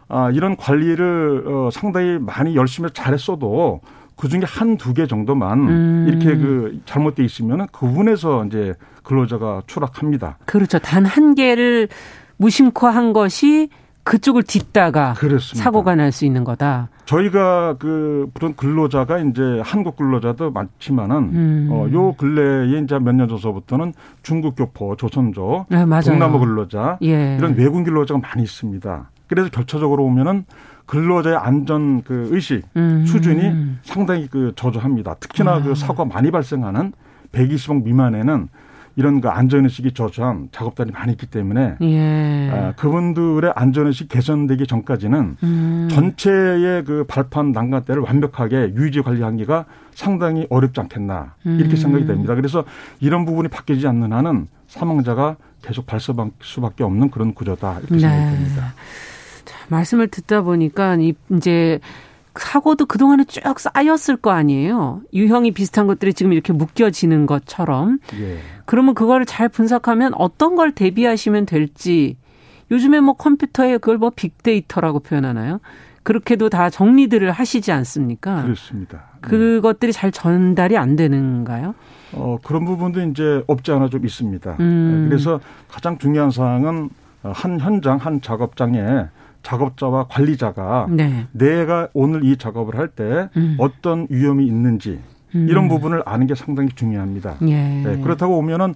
[0.09, 3.81] 아, 이런 관리를 어, 상당히 많이 열심히 잘했어도
[4.17, 6.07] 그 중에 한 두 개 정도만 음.
[6.09, 10.39] 이렇게 그 잘못돼 있으면 그 부분에서 이제 근로자가 추락합니다.
[10.47, 10.79] 그렇죠.
[10.79, 11.89] 단 한 개를
[12.37, 13.69] 무심코 한 것이
[14.05, 15.63] 그쪽을 딛다가 그렇습니다.
[15.63, 16.89] 사고가 날 수 있는 거다.
[17.05, 21.69] 저희가 그 물론 근로자가 이제 한국 근로자도 많지만은 음.
[21.71, 23.93] 어, 요 근래에 이제 몇 년 전서부터는
[24.23, 27.37] 중국 교포, 조선조, 네, 동남아 근로자 예.
[27.39, 29.11] 이런 외국 근로자가 많이 있습니다.
[29.29, 30.45] 그래서 결과적으로 보면은
[30.87, 33.05] 근로자의 안전 그 의식 음.
[33.07, 35.15] 수준이 상당히 그 저조합니다.
[35.15, 35.63] 특히나 아.
[35.63, 36.93] 그 사고가 많이 발생하는
[37.33, 38.49] 120억 미만에는
[38.97, 42.51] 이런 그 안전의식이 저조한 작업단이 많이 있기 때문에 예.
[42.51, 45.89] 아, 그분들의 안전의식 개선되기 전까지는 음.
[45.89, 51.77] 전체의 그 발판 난간대를 완벽하게 유지 관리하기가 상당히 어렵지 않겠나 이렇게 음.
[51.77, 52.35] 생각이 됩니다.
[52.35, 52.65] 그래서
[52.99, 58.01] 이런 부분이 바뀌지 않는 한은 사망자가 계속 발생할 수밖에 없는 그런 구조다 이렇게 네.
[58.01, 58.75] 생각이 됩니다.
[59.69, 60.97] 자, 말씀을 듣다 보니까
[61.31, 61.81] 이제
[62.35, 65.03] 사고도 그동안에 쭉 쌓였을 거 아니에요.
[65.13, 67.99] 유형이 비슷한 것들이 지금 이렇게 묶여지는 것처럼.
[68.21, 68.39] 예.
[68.65, 72.17] 그러면 그거를 잘 분석하면 어떤 걸 대비하시면 될지
[72.71, 75.61] 요즘에 뭐 컴퓨터에 그걸 뭐 빅데이터라고 표현하나요?
[76.03, 78.43] 그렇게도 다 정리들을 하시지 않습니까?
[78.43, 79.05] 그렇습니다.
[79.15, 79.29] 네.
[79.29, 81.75] 그것들이 잘 전달이 안 되는가요?
[82.13, 84.57] 어, 그런 부분도 이제 없지 않아 좀 있습니다.
[84.61, 85.07] 음.
[85.09, 86.89] 그래서 가장 중요한 사항은
[87.23, 88.81] 한 현장, 한 작업장에
[89.49, 91.27] 작업자와 관리자가 네.
[91.33, 93.57] 내가 오늘 이 작업을 할때 음.
[93.59, 95.01] 어떤 위험이 있는지
[95.35, 95.47] 음.
[95.49, 97.37] 이런 부분을 아는 게 상당히 중요합니다.
[97.43, 97.83] 예.
[97.83, 98.75] 네, 그렇다고 보면은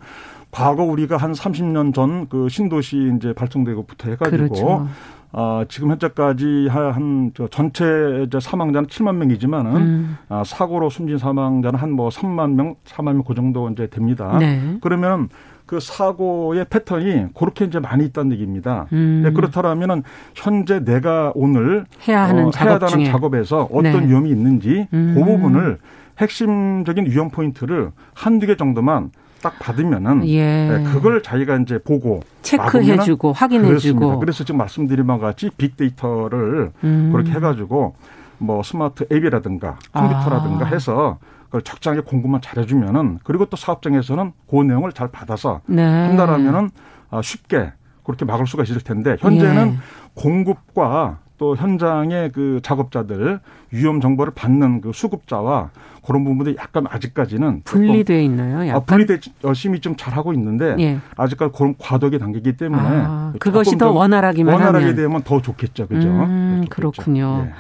[0.51, 4.89] 과거 우리가 한 30년 전 그 신도시 이제 발전되고부터 해가지고 그렇죠.
[5.35, 7.85] 어, 지금 현재까지 한, 저 전체
[8.27, 10.17] 이제 사망자는 7만 명이지만은, 음.
[10.29, 14.37] 아, 사고로 숨진 사망자는 한 뭐 3만 명, 4만 명 그 정도 이제 됩니다.
[14.39, 14.77] 네.
[14.83, 15.31] 그러면
[15.67, 18.87] 그 사고의 패턴이 그렇게 이제 많이 있다는 얘기입니다.
[18.93, 19.23] 음.
[19.25, 20.03] 네, 그렇다면은
[20.35, 24.09] 현재 내가 오늘 해야 하는 어, 작업 해야 하는 작업에서 어떤 네.
[24.09, 25.15] 위험이 있는지 음.
[25.17, 25.79] 그 부분을
[26.19, 29.11] 핵심적인 위험 포인트를 한두 개 정도만
[29.43, 30.69] 딱 받으면은 예.
[30.69, 37.11] 네, 그걸 자기가 이제 보고 체크해주고 확인해주고 그래서 지금 말씀드린 바와 같이 빅데이터를 음.
[37.13, 37.95] 그렇게 해가지고
[38.39, 40.69] 뭐 스마트 앱이라든가 컴퓨터라든가 아.
[40.69, 41.19] 해서
[41.53, 45.85] 그걸 적절하게 공급만 잘해주면은 그리고 또 사업장에서는 그 내용을 잘 받아서 네.
[45.85, 46.71] 한다라면은
[47.11, 47.73] 아, 쉽게
[48.05, 49.77] 그렇게 막을 수가 있을 텐데 현재는 예.
[50.15, 55.71] 공급과 또 현장의 그 작업자들 위험 정보를 받는 그 수급자와
[56.07, 58.59] 그런 부분들이 약간 아직까지는 분리돼 있나요?
[58.61, 58.77] 아, 약간?
[58.77, 60.99] 아, 분리돼 열심히 좀 잘하고 있는데 예.
[61.17, 64.97] 아직까지 그런 과도기 단계이기 때문에 아, 그것이 더 원활하기만 원활하게 하면.
[64.97, 66.09] 되면 더 좋겠죠, 그죠?
[66.09, 67.47] 음, 그렇군요.
[67.47, 67.53] 예.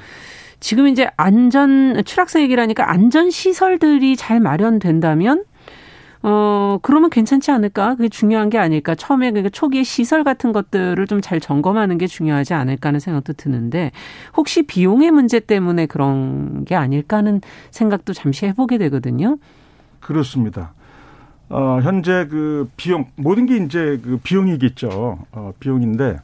[0.62, 5.44] 지금 이제 안전 추락사 얘기를 하니까 안전 시설들이 잘 마련된다면
[6.22, 7.96] 어 그러면 괜찮지 않을까?
[7.96, 8.94] 그게 중요한 게 아닐까?
[8.94, 13.90] 처음에 그 초기에 시설 같은 것들을 좀 잘 점검하는 게 중요하지 않을까 하는 생각도 드는데
[14.36, 17.40] 혹시 비용의 문제 때문에 그런 게 아닐까 하는
[17.72, 19.38] 생각도 잠시 해보게 되거든요.
[19.98, 20.74] 그렇습니다.
[21.48, 25.18] 어, 현재 그 비용 모든 게 이제 그 비용이겠죠.
[25.32, 26.18] 어, 비용인데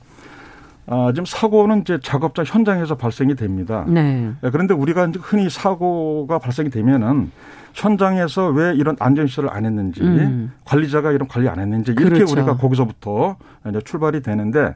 [0.91, 3.85] 아, 지금 사고는 이제 작업자 현장에서 발생이 됩니다.
[3.87, 4.31] 네.
[4.43, 7.31] 예, 그런데 우리가 이제 흔히 사고가 발생이 되면은
[7.75, 10.53] 현장에서 왜 이런 안전시설을 안 했는지, 음.
[10.65, 12.33] 관리자가 이런 관리 안 했는지, 이렇게 그렇죠.
[12.33, 13.37] 우리가 거기서부터
[13.69, 14.75] 이제 출발이 되는데,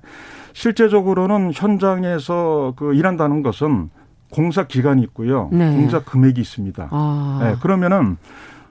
[0.52, 3.90] 실제적으로는 현장에서 그 일한다는 것은
[4.30, 5.48] 공사 기간이 있고요.
[5.50, 5.74] 네.
[5.74, 6.88] 공사 금액이 있습니다.
[6.90, 7.38] 아.
[7.42, 8.18] 네, 그러면은,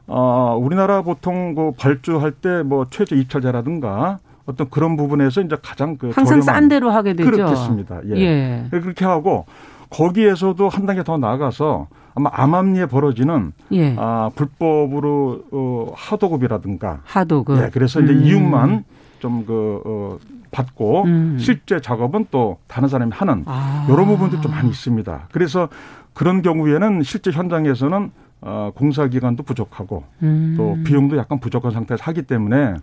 [0.08, 4.20] 어, 우리나라 보통 그 발주할 때 뭐 최저 입찰자라든가
[4.52, 7.30] 어떤 그런 부분에서 이제 가장 그 항상 싼 대로 하게 되죠.
[7.30, 8.02] 그렇겠습니다.
[8.08, 8.16] 예.
[8.16, 8.68] 예.
[8.70, 9.46] 그렇게 하고
[9.90, 13.96] 거기에서도 한 단계 더 나가서 아마 암암리에 벌어지는 예.
[13.98, 17.58] 아 불법으로 어 하도급이라든가 하도급.
[17.62, 17.70] 예.
[17.72, 18.24] 그래서 이제 음.
[18.24, 18.84] 이윤만
[19.20, 20.18] 좀그 어,
[20.52, 21.38] 받고 음.
[21.40, 23.88] 실제 작업은 또 다른 사람이 하는 아.
[23.90, 25.28] 이런 부분도 좀 많이 있습니다.
[25.32, 25.70] 그래서
[26.14, 28.12] 그런 경우에는 실제 현장에서는
[28.42, 30.56] 어, 공사 기간도 부족하고 음.
[30.58, 32.76] 또 비용도 약간 부족한 상태에서 하기 때문에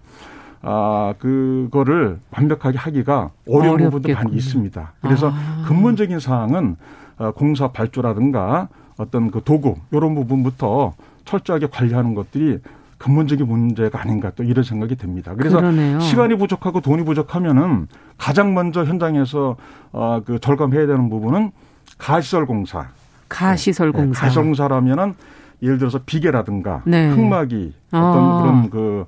[0.62, 3.90] 아, 그거를 완벽하게 하기가 어려운 어렵겠군요.
[3.90, 4.92] 부분도 많이 있습니다.
[5.00, 5.64] 그래서 아.
[5.66, 6.76] 근본적인 사항은
[7.18, 10.94] 어, 공사 발주라든가 어떤 그 도구 이런 부분부터
[11.24, 12.59] 철저하게 관리하는 것들이
[12.98, 15.34] 근본적인 문제가 아닌가 또 이런 생각이 듭니다.
[15.36, 16.00] 그래서 그러네요.
[16.00, 17.86] 시간이 부족하고 돈이 부족하면은
[18.16, 19.56] 가장 먼저 현장에서
[19.92, 21.52] 어그 절감해야 되는 부분은
[21.96, 22.88] 가시설 공사.
[23.28, 24.20] 가시설 공사.
[24.20, 25.14] 네, 가시설 공사라면은
[25.62, 27.11] 예를 들어서 비계라든가 네.
[27.11, 28.42] 흙막이 어떤 아.
[28.42, 29.06] 그런 그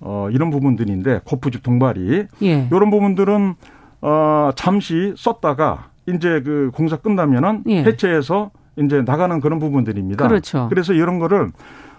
[0.00, 2.68] 어, 이런 부분들인데 고프집 동발이 예.
[2.70, 3.54] 이런 부분들은
[4.00, 7.82] 어, 잠시 썼다가 이제 그 공사 끝나면은 예.
[7.84, 10.26] 해체해서 이제 나가는 그런 부분들입니다.
[10.26, 10.66] 그렇죠.
[10.70, 11.50] 그래서 이런 거를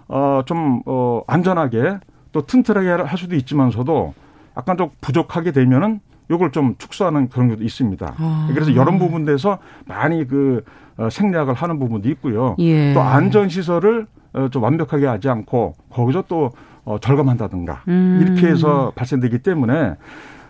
[0.07, 1.99] 어, 좀 어, 안전하게
[2.31, 4.13] 또 튼튼하게 할 수도 있지만서도
[4.57, 5.99] 약간 좀 부족하게 되면은
[6.29, 8.15] 요걸 좀 축소하는 그런 것도 있습니다.
[8.17, 8.49] 아.
[8.53, 10.63] 그래서 이런 부분에서 많이 그
[10.97, 12.55] 어, 생략을 하는 부분도 있고요.
[12.59, 12.93] 예.
[12.93, 16.51] 또 안전 시설을 어, 좀 완벽하게 하지 않고 거기서 또
[16.83, 18.19] 어, 절감한다든가 음.
[18.21, 19.95] 이렇게 해서 발생되기 때문에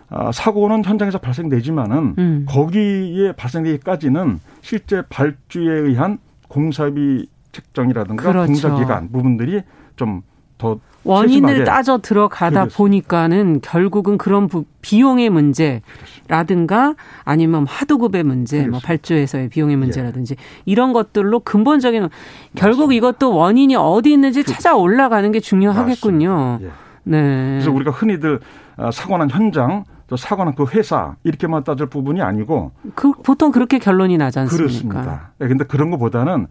[0.08, 2.46] 아, 사고는 현장에서 발생되지만은 음.
[2.46, 6.18] 거기에 발생되기까지는 실제 발주에 의한
[6.48, 8.46] 공사비 책정이라든가 그렇죠.
[8.46, 9.62] 공사 기간 부분들이
[9.96, 10.22] 좀
[10.62, 12.76] 더 원인을 따져 들어가다 그렇습니다.
[12.76, 14.48] 보니까는 결국은 그런
[14.82, 16.94] 비용의 문제라든가
[17.24, 18.70] 아니면 하도급의 문제, 뭐 그렇습니다.
[18.70, 20.44] 뭐 발주에서의 비용의 문제라든지 예.
[20.64, 22.08] 이런 것들로 근본적인
[22.54, 26.58] 결국 이것도 원인이 어디 있는지 그 찾아 올라가는 게 중요하겠군요.
[26.62, 26.70] 예.
[27.04, 27.48] 네.
[27.54, 28.38] 그래서 우리가 흔히들
[28.76, 33.78] 아, 사고 난 현장 또 사고난 그 회사 이렇게만 따질 부분이 아니고 그 보통 그렇게
[33.78, 34.66] 결론이 나지 않습니까?
[34.66, 35.30] 그렇습니다.
[35.38, 36.48] 그런데 예, 그런 것보다는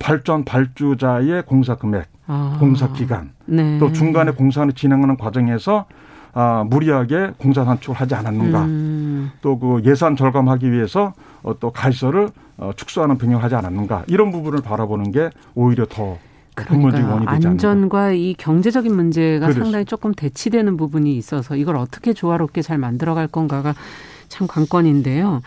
[0.00, 2.56] 발전 발주자의 공사 금액, 아.
[2.58, 3.78] 공사 기간, 네.
[3.78, 5.84] 또 중간에 공사를 진행하는 과정에서
[6.32, 8.64] 아, 무리하게 공사 단축을 하지 않았는가.
[8.64, 9.30] 음.
[9.42, 11.12] 또그 예산 절감하기 위해서
[11.44, 14.06] 어, 또 가시설을 어, 축소하는 병행하지 않았는가.
[14.08, 16.18] 이런 부분을 바라보는 게 오히려 더
[16.54, 19.64] 그러니까 안전과 이 경제적인 문제가 그렇습니다.
[19.64, 23.74] 상당히 조금 대치되는 부분이 있어서 이걸 어떻게 조화롭게 잘 만들어갈 건가가
[24.28, 25.42] 참 관건인데요.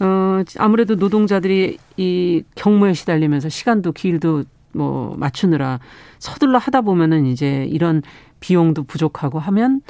[0.00, 5.80] 어, 아무래도 노동자들이 이 경무에 시달리면서 시간도 길도 뭐 맞추느라
[6.18, 8.02] 서둘러 하다 보면은 이제 이런
[8.40, 9.80] 비용도 부족하고 하면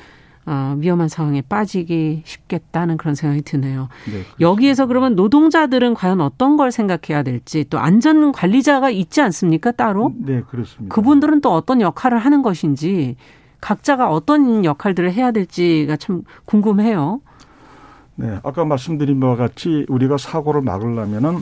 [0.44, 3.88] 어, 위험한 상황에 빠지기 쉽겠다는 그런 생각이 드네요.
[4.10, 10.12] 네, 여기에서 그러면 노동자들은 과연 어떤 걸 생각해야 될지 또 안전 관리자가 있지 않습니까 따로?
[10.16, 10.92] 네 그렇습니다.
[10.92, 13.16] 그분들은 또 어떤 역할을 하는 것인지
[13.60, 17.20] 각자가 어떤 역할들을 해야 될지가 참 궁금해요.
[18.16, 21.38] 네, 아까 말씀드린 바와 같이 우리가 사고를 막으려면은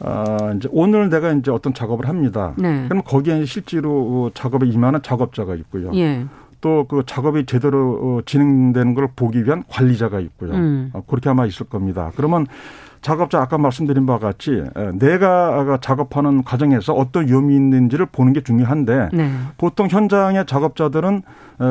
[0.00, 2.54] 아, 이제 오늘 내가 이제 어떤 작업을 합니다.
[2.56, 2.86] 네.
[2.88, 5.92] 그럼 거기에 실제로 작업에 임하는 작업자가 있고요.
[5.94, 6.26] 예.
[6.62, 10.52] 또 그 작업이 제대로 어, 진행되는 걸 보기 위한 관리자가 있고요.
[10.52, 10.90] 음.
[10.92, 12.12] 어, 그렇게 아마 있을 겁니다.
[12.16, 12.46] 그러면
[13.00, 14.62] 작업자 아까 말씀드린 바와 같이
[14.94, 19.32] 내가 작업하는 과정에서 어떤 위험이 있는지를 보는 게 중요한데 네.
[19.58, 21.22] 보통 현장의 작업자들은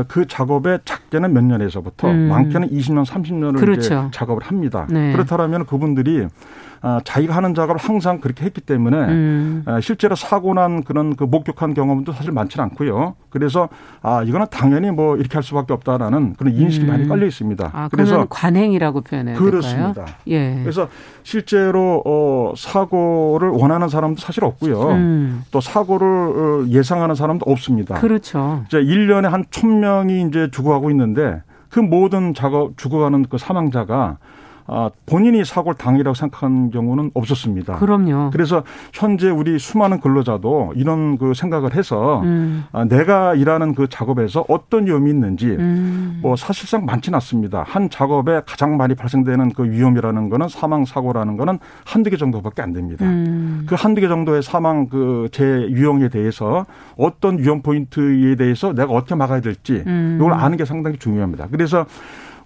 [0.10, 2.28] 그 작업의 작게는 몇 년에서부터 음.
[2.28, 3.80] 많게는 20년, 30년을 그렇죠.
[3.80, 4.88] 이제 작업을 합니다.
[4.89, 5.14] 네.
[5.14, 6.28] 그렇다면 그분들이 아,
[7.03, 9.63] 자기가 하는 작업을 항상 그렇게 했기 때문에 음.
[9.65, 13.15] 아, 실제로 사고 난 그런 그 목격한 경험도 사실 많지는 않고요.
[13.29, 13.69] 그래서
[14.01, 16.88] 아 이거는 당연히 뭐 이렇게 할 수밖에 없다라는 그런 인식이 음.
[16.89, 17.69] 많이 깔려 있습니다.
[17.71, 20.05] 아, 그래서 관행이라고 표현해야 그렇습니다.
[20.27, 20.59] 예.
[20.61, 20.89] 그래서
[21.23, 24.89] 실제로 어 사고를 원하는 사람도 사실 없고요.
[24.89, 25.43] 음.
[25.51, 27.95] 또 사고를 어, 예상하는 사람도 없습니다.
[27.99, 28.63] 그렇죠.
[28.67, 34.17] 이제 1년에 한 1000명이 이제 죽어가고 있는데 그 모든 작업 죽어가는 그 사망자가 아,
[35.05, 37.76] 본인이 사고를 당이라고 생각하는 경우는 없었습니다.
[37.78, 38.30] 그럼요.
[38.32, 42.66] 그래서 현재 우리 수많은 근로자도 이런 그 생각을 해서 음.
[42.72, 46.20] 아, 내가 일하는 그 작업에서 어떤 위험이 있는지 음.
[46.22, 47.64] 뭐 사실상 많지는 않습니다.
[47.68, 52.74] 한 작업에 가장 많이 발생되는 그 위험이라는 거는 사망 사고라는 거는 한두 개 정도밖에 안
[52.74, 53.05] 됩니다.
[53.05, 53.66] 음.
[53.68, 56.66] 그 한두 개 정도의 사망 그재 유형에 대해서
[56.97, 60.18] 어떤 위험 포인트에 대해서 내가 어떻게 막아야 될지 음.
[60.20, 61.47] 이걸 아는 게 상당히 중요합니다.
[61.51, 61.86] 그래서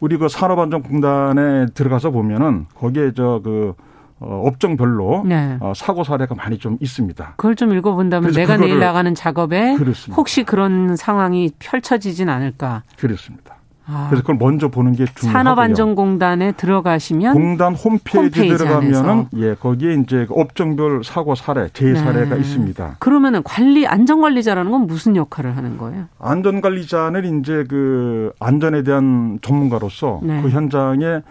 [0.05, 3.73] 우리 그 산업안전공단에 들어가서 보면은 거기에 저그
[4.19, 5.57] 어, 업종별로 네.
[5.59, 7.33] 어, 사고 사례가 많이 좀 있습니다.
[7.37, 10.15] 그걸 좀 읽어본다면 내가 내일 나가는 작업에 그렇습니다.
[10.15, 12.83] 혹시 그런 상황이 펼쳐지진 않을까?
[12.99, 13.55] 그렇습니다.
[13.87, 14.07] 아.
[14.09, 15.31] 그래서 그걸 먼저 보는 게 중요하고요.
[15.31, 21.95] 산업안전공단에 들어가시면 공단 홈페이지 홈페이지 들어가면은 예 거기에 이제 그 업종별 사고 사례 제 네.
[21.95, 22.97] 사례가 있습니다.
[22.99, 26.05] 그러면은 관리 안전관리자라는 건 무슨 역할을 하는 거예요?
[26.19, 30.41] 안전관리자는 이제 그 안전에 대한 전문가로서 네.
[30.41, 31.21] 그 현장에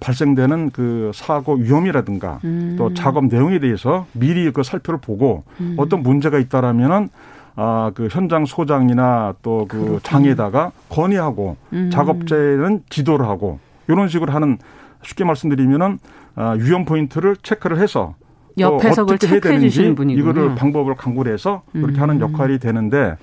[0.00, 2.76] 발생되는 그 사고 위험이라든가 음.
[2.78, 5.74] 또 작업 내용에 대해서 미리 그 살펴를 보고 음.
[5.78, 7.08] 어떤 문제가 있다라면은
[7.56, 11.90] 아, 그 현장 소장이나 또 그 장에다가 건의하고 음.
[11.90, 14.58] 작업자는 지도를 하고 이런 식으로 하는
[15.02, 15.98] 쉽게 말씀드리면은
[16.34, 18.14] 아, 위험 포인트를 체크를 해서
[18.58, 22.02] 옆에서 어떻게 해야 되는지 이거를 방법을 강구를 해서 그렇게 음.
[22.02, 23.16] 하는 역할이 되는데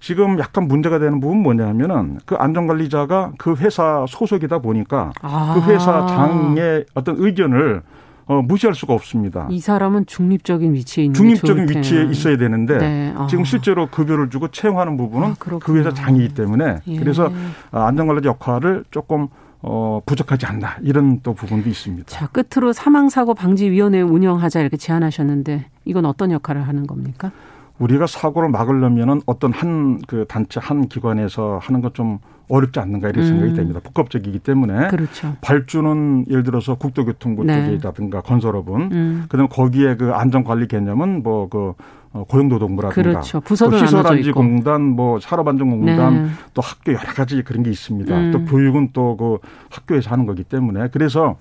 [0.00, 5.54] 지금 약간 문제가 되는 부분은 뭐냐면은 그 안전관리자가 그 회사 소속이다 보니까 아.
[5.54, 7.82] 그 회사 장의 어떤 의견을
[8.28, 9.48] 어, 무시할 수가 없습니다.
[9.50, 13.14] 이 사람은 중립적인 위치에 있는 중립적인 위치에 있어야 되는데 네.
[13.16, 13.26] 어.
[13.26, 16.96] 지금 실제로 급여를 주고 채용하는 부분은 아, 그 회사 장이기 때문에 예.
[16.98, 17.32] 그래서
[17.70, 19.28] 안전관리 역할을 조금
[19.60, 22.06] 어, 부족하지 않나 이런 또 부분도 있습니다.
[22.06, 27.32] 자 끝으로 사망사고 방지위원회 운영하자 이렇게 제안하셨는데 이건 어떤 역할을 하는 겁니까?
[27.78, 32.18] 우리가 사고를 막으려면은 어떤 한 그 단체 한 기관에서 하는 것 좀
[32.48, 33.56] 어렵지 않는가 이런 생각이 음.
[33.56, 33.80] 됩니다.
[33.82, 35.36] 복합적이기 때문에 그렇죠.
[35.40, 37.66] 발주는 예를 들어서 국토교통부 네.
[37.66, 39.24] 쪽이라든가 건설업은 음.
[39.28, 41.74] 그다음 거기에 그 안전관리 개념은 뭐그
[42.10, 43.40] 어, 고용노동부라든가 그렇죠.
[43.40, 46.28] 부서도 시설안지공단, 뭐 산업안전공단, 네.
[46.54, 48.16] 또 학교 여러 가지 그런 게 있습니다.
[48.16, 48.30] 음.
[48.32, 49.38] 또 교육은 또 그
[49.70, 51.36] 학교에서 하는 거기 때문에 그래서 어,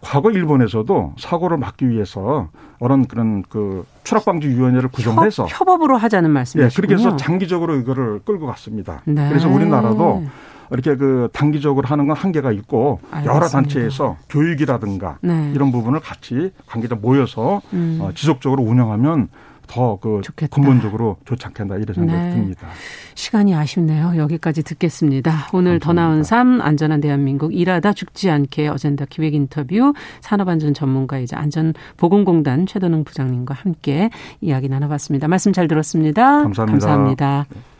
[0.00, 2.48] 과거 일본에서도 사고를 막기 위해서
[2.78, 6.68] 어떤 그런 그 추락방지위원회를 구성해서 협업으로 하자는 말씀이시군요.
[6.68, 9.02] 네, 그렇게 해서 장기적으로 이거를 끌고 갔습니다.
[9.04, 9.28] 네.
[9.28, 10.24] 그래서 우리나라도
[10.72, 13.34] 이렇게 그 단기적으로 하는 건 한계가 있고 알겠습니다.
[13.34, 15.52] 여러 단체에서 교육이라든가 네.
[15.54, 17.98] 이런 부분을 같이 관계자 모여서 음.
[18.00, 19.28] 어, 지속적으로 운영하면
[19.66, 22.30] 더그 근본적으로 좋지 않겠나 이런 생각이 네.
[22.30, 22.68] 듭니다.
[23.14, 24.14] 시간이 아쉽네요.
[24.16, 25.48] 여기까지 듣겠습니다.
[25.52, 25.84] 오늘 감사합니다.
[25.86, 33.04] 더 나은 삶 안전한 대한민국 일하다 죽지 않게 어젠다 기획 인터뷰 산업안전 전문가이자 안전보건공단 최도능
[33.04, 34.10] 부장님과 함께
[34.40, 35.28] 이야기 나눠봤습니다.
[35.28, 36.42] 말씀 잘 들었습니다.
[36.42, 36.64] 감사합니다.
[36.66, 37.46] 감사합니다.
[37.48, 37.71] 네.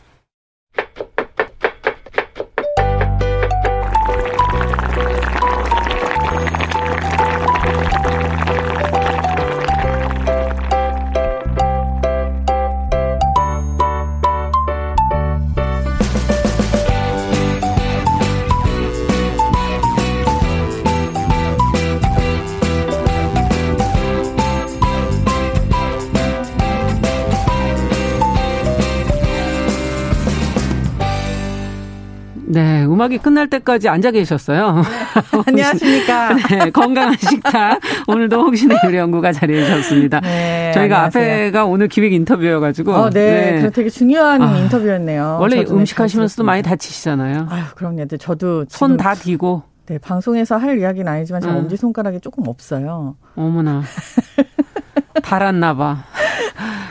[32.53, 34.76] 네, 음악이 끝날 때까지 앉아 계셨어요.
[34.76, 34.82] 네,
[35.46, 36.34] 안녕하십니까.
[36.34, 37.80] 네, 건강한 식탁.
[38.07, 40.20] 오늘도 홍신의 요리연구가 자리해 주셨습니다.
[40.20, 41.24] 네, 저희가 안녕하세요.
[41.24, 42.92] 앞에가 오늘 기획 인터뷰여가지고.
[42.92, 43.70] 어, 네, 네.
[43.70, 45.38] 되게 중요한 아, 인터뷰였네요.
[45.40, 47.46] 원래 음식 하시면서도 많이 다치시잖아요.
[47.48, 48.07] 아유, 그럼요.
[48.18, 49.62] 저도 손다 뒤고.
[49.86, 51.57] 네, 방송에서 할 이야기는 아니지만 제 음.
[51.57, 53.16] 엄지 손가락이 조금 없어요.
[53.34, 53.82] 어머나.
[55.22, 56.05] 달았나 봐.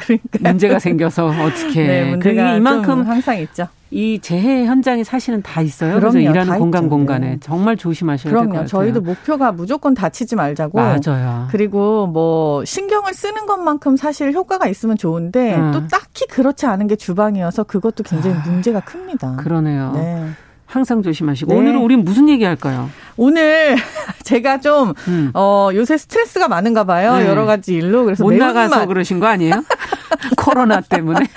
[0.06, 1.88] 그러니까 문제가 생겨서 어떻게?
[1.88, 3.68] 네, 문제가 이만큼 항상 있죠.
[3.94, 5.96] 이 재해 현장에 사실은 다 있어요.
[5.96, 6.90] 그럼요, 그래서 일하는 공간 있죠.
[6.90, 7.38] 공간에 네.
[7.42, 8.68] 정말 조심하셔야 될 것 같아요.
[8.68, 10.78] 저희도 목표가 무조건 다치지 말자고.
[10.80, 11.48] 맞아요.
[11.52, 15.72] 그리고 뭐 신경을 쓰는 것만큼 사실 효과가 있으면 좋은데 음.
[15.74, 19.36] 또 딱히 그렇지 않은 게 주방이어서 그것도 굉장히 아, 문제가 큽니다.
[19.36, 19.92] 그러네요.
[19.94, 20.26] 네.
[20.72, 21.60] 항상 조심하시고 네.
[21.60, 22.90] 오늘은 우린 무슨 얘기 할까요?
[23.18, 23.76] 오늘
[24.24, 25.30] 제가 좀 음.
[25.34, 27.18] 어, 요새 스트레스가 많은가 봐요.
[27.18, 27.28] 네.
[27.28, 29.64] 여러 가지 일로 그래서 못 나가서 그러신 거 아니에요?
[30.38, 31.28] 코로나 때문에.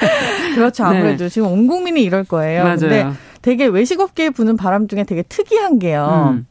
[0.55, 0.85] 그렇죠.
[0.85, 1.28] 아무래도 네.
[1.28, 2.62] 지금 온 국민이 이럴 거예요.
[2.62, 2.78] 맞아요.
[2.78, 3.11] 근데
[3.43, 6.35] 되게 외식업계에 부는 바람 중에 되게 특이한 게요.
[6.35, 6.47] 음.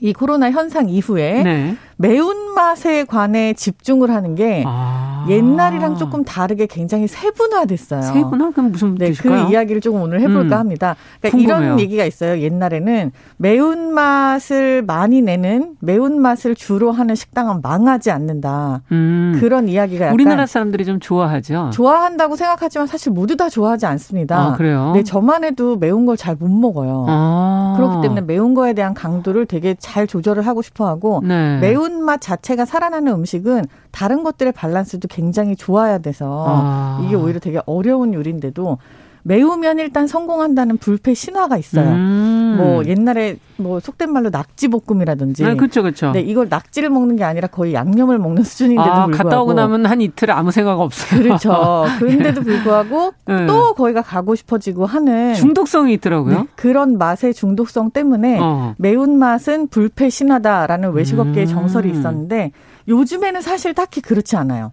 [0.00, 1.76] 이 코로나 현상 이후에 네.
[1.96, 5.26] 매운맛에 관해 집중을 하는 게 아.
[5.28, 8.02] 옛날이랑 조금 다르게 굉장히 세분화됐어요.
[8.02, 8.50] 세분화?
[8.50, 9.46] 그럼 무슨 네, 뜻일까요?
[9.46, 10.60] 그 이야기를 조금 오늘 해볼까 음.
[10.60, 10.96] 합니다.
[11.22, 12.40] 그러니까 이런 얘기가 있어요.
[12.42, 18.82] 옛날에는 매운맛을 많이 내는 매운맛을 주로 하는 식당은 망하지 않는다.
[18.92, 19.36] 음.
[19.40, 21.70] 그런 이야기가 약간 우리나라 사람들이 좀 좋아하죠.
[21.72, 24.38] 좋아한다고 생각하지만 사실 모두 다 좋아하지 않습니다.
[24.38, 24.92] 아, 그래요?
[24.94, 27.06] 네, 저만 해도 매운 걸 잘 못 먹어요.
[27.08, 27.74] 아.
[27.76, 31.58] 그렇기 때문에 매운 거에 대한 강도를 되게 잘 조절을 하고 싶어 하고 네.
[31.60, 37.02] 매운 맛 자체가 살아나는 음식은 다른 것들의 밸런스도 굉장히 좋아야 돼서 아.
[37.04, 38.78] 이게 오히려 되게 어려운 요리인데도
[39.24, 41.88] 매우면 일단 성공한다는 불패 신화가 있어요.
[41.90, 42.33] 음.
[42.56, 45.44] 뭐 옛날에 뭐 속된 말로 낙지 볶음이라든지.
[45.44, 46.12] 네, 그렇죠, 그렇죠.
[46.12, 49.86] 네, 이걸 낙지를 먹는 게 아니라 거의 양념을 먹는 수준인데도 아, 불구하고 갔다 오고 나면
[49.86, 51.20] 한 이틀 아무 생각 없어요.
[51.20, 51.84] 그렇죠.
[51.98, 53.46] 그런데도 불구하고 네.
[53.46, 56.38] 또 거기가 가고 싶어지고 하는 중독성이 있더라고요.
[56.40, 58.74] 네, 그런 맛의 중독성 때문에 어.
[58.78, 61.50] 매운 맛은 불패 신화다라는 외식업계의 음.
[61.52, 62.52] 정설이 있었는데
[62.88, 64.72] 요즘에는 사실 딱히 그렇지 않아요.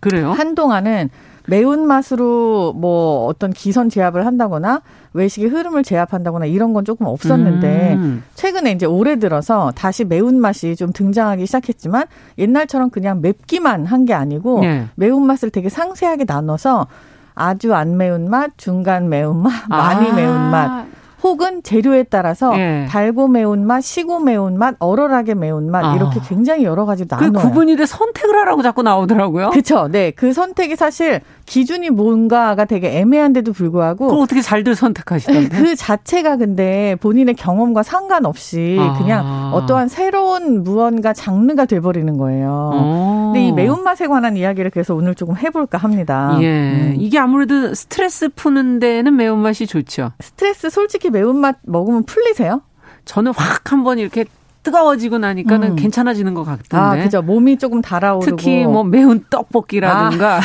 [0.00, 0.32] 그래요?
[0.32, 1.10] 한동안은
[1.46, 4.80] 매운맛으로 뭐 어떤 기선 제압을 한다거나
[5.12, 8.22] 외식의 흐름을 제압한다거나 이런 건 조금 없었는데 음.
[8.34, 12.06] 최근에 이제 올해 들어서 다시 매운맛이 좀 등장하기 시작했지만
[12.38, 14.86] 옛날처럼 그냥 맵기만 한 게 아니고 네.
[14.96, 16.88] 매운맛을 되게 상세하게 나눠서
[17.34, 20.14] 아주 안 매운맛, 중간 매운맛, 많이 아.
[20.14, 20.86] 매운맛
[21.24, 22.86] 혹은 재료에 따라서 예.
[22.88, 25.96] 달고 매운맛, 시고 매운맛, 얼얼하게 매운맛 아.
[25.96, 27.32] 이렇게 굉장히 여러 가지 나눠요.
[27.32, 29.48] 그 구분이 돼 선택을 하라고 자꾸 나오더라고요.
[29.50, 29.88] 그렇죠.
[29.88, 30.10] 네.
[30.10, 35.48] 그 선택이 사실 기준이 뭔가가 되게 애매한데도 불구하고 그 어떻게 잘들 선택하시던데?
[35.56, 38.96] 그 자체가 근데 본인의 경험과 상관없이 아.
[38.98, 42.70] 그냥 어떠한 새로운 무언가 장르가 돼 버리는 거예요.
[42.74, 43.30] 어.
[43.32, 46.38] 근데 이 매운맛에 관한 이야기를 그래서 오늘 조금 해 볼까 합니다.
[46.40, 46.46] 예.
[46.46, 46.94] 음.
[46.98, 50.12] 이게 아무래도 스트레스 푸는 데는 매운맛이 좋죠.
[50.20, 52.62] 스트레스 솔직히 매운맛 먹으면 풀리세요?
[53.04, 54.24] 저는 확 한번 이렇게
[54.64, 55.76] 뜨거워지고 나니까는 음.
[55.76, 56.76] 괜찮아지는 것 같던데.
[56.76, 57.22] 아, 그죠.
[57.22, 58.36] 몸이 조금 달아오르고.
[58.36, 60.40] 특히 뭐 매운 떡볶이라든가.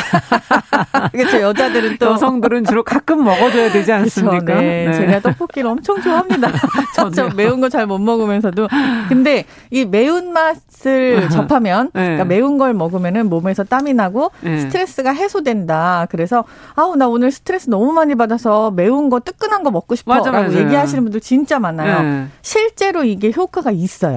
[0.92, 1.08] 아.
[1.10, 1.40] 그렇죠.
[1.40, 4.38] 여자들은 또 여성들은 주로 가끔 먹어줘야 되지 않습니까?
[4.44, 4.86] 그쵸, 네.
[4.86, 4.92] 네.
[4.92, 6.50] 제가 떡볶이를 엄청 좋아합니다.
[7.14, 8.68] 저 매운 거 잘 못 먹으면서도.
[9.08, 12.02] 근데 이 매운 맛을 접하면 네.
[12.02, 14.60] 그러니까 매운 걸 먹으면은 몸에서 땀이 나고 네.
[14.60, 16.06] 스트레스가 해소된다.
[16.10, 16.44] 그래서
[16.74, 21.20] 아우 나 오늘 스트레스 너무 많이 받아서 매운 거 뜨끈한 거 먹고 싶어라고 얘기하시는 분들
[21.20, 22.02] 진짜 많아요.
[22.02, 22.26] 네.
[22.42, 24.09] 실제로 이게 효과가 있어요.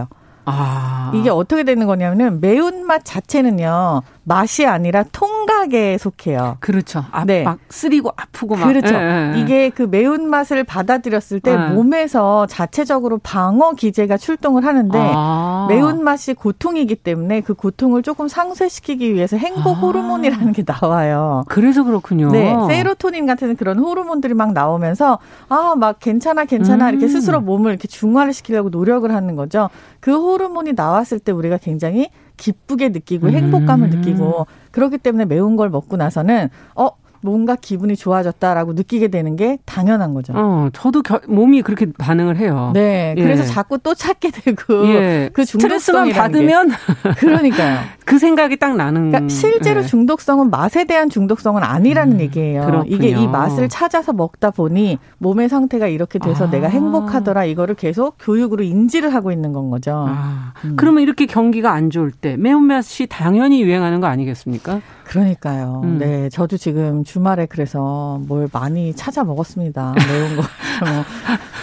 [0.46, 1.12] 아.
[1.14, 4.02] 이게 어떻게 되는 거냐면은 매운맛 자체는요.
[4.26, 6.57] 맛이 아니라 통각에 속해요.
[6.61, 7.03] 그렇죠.
[7.11, 7.43] 아, 네.
[7.43, 8.67] 막 쓰리고 아프고 막.
[8.67, 8.95] 그렇죠.
[8.95, 9.39] 예, 예.
[9.39, 11.57] 이게 그 매운 맛을 받아들였을 때 예.
[11.57, 15.67] 몸에서 자체적으로 방어 기제가 출동을 하는데 아.
[15.69, 19.80] 매운 맛이 고통이기 때문에 그 고통을 조금 상쇄시키기 위해서 행복 아.
[19.82, 21.43] 호르몬이라는 게 나와요.
[21.49, 22.32] 그래서 그렇군요.
[22.32, 22.55] 네.
[22.67, 25.19] 세로토닌 같은 그런 호르몬들이 막 나오면서
[25.49, 26.89] 아, 막 괜찮아 괜찮아 음.
[26.91, 29.69] 이렇게 스스로 몸을 이렇게 중화를 시키려고 노력을 하는 거죠.
[29.99, 34.00] 그 호르몬이 나왔을 때 우리가 굉장히 기쁘게 느끼고 행복감을 음.
[34.00, 36.90] 느끼고 그렇기 때문에 매운 걸 먹고 나서는 어
[37.24, 40.34] 뭔가 기분이 좋아졌다라고 느끼게 되는 게 당연한 거죠.
[40.36, 42.71] 어, 저도 겨, 몸이 그렇게 반응을 해요.
[42.74, 43.15] 네.
[43.17, 43.21] 예.
[43.24, 45.30] 그래서 자꾸 또 찾게 되고 예.
[45.34, 46.71] 그 스트레스만 받으면
[47.17, 47.80] 그러니까요.
[48.05, 49.11] 그 생각이 딱 나는.
[49.11, 49.86] 그러니까 실제로 예.
[49.86, 52.65] 중독성은 맛에 대한 중독성은 아니라는 음, 얘기예요.
[52.65, 52.93] 그렇군요.
[52.93, 56.49] 이게 이 맛을 찾아서 먹다 보니 몸의 상태가 이렇게 돼서 아.
[56.49, 60.05] 내가 행복하더라 이거를 계속 교육으로 인지를 하고 있는 건 거죠.
[60.09, 60.53] 아.
[60.65, 60.74] 음.
[60.76, 64.82] 그러면 이렇게 경기가 안 좋을 때 매운맛이 당연히 유행하는 거 아니겠습니까?
[65.06, 65.82] 그러니까요.
[65.84, 65.97] 음.
[65.99, 69.93] 네, 저도 지금 주말에 그래서 뭘 많이 찾아 먹었습니다.
[70.08, 70.43] 매운 거.
[70.86, 71.04] 뭐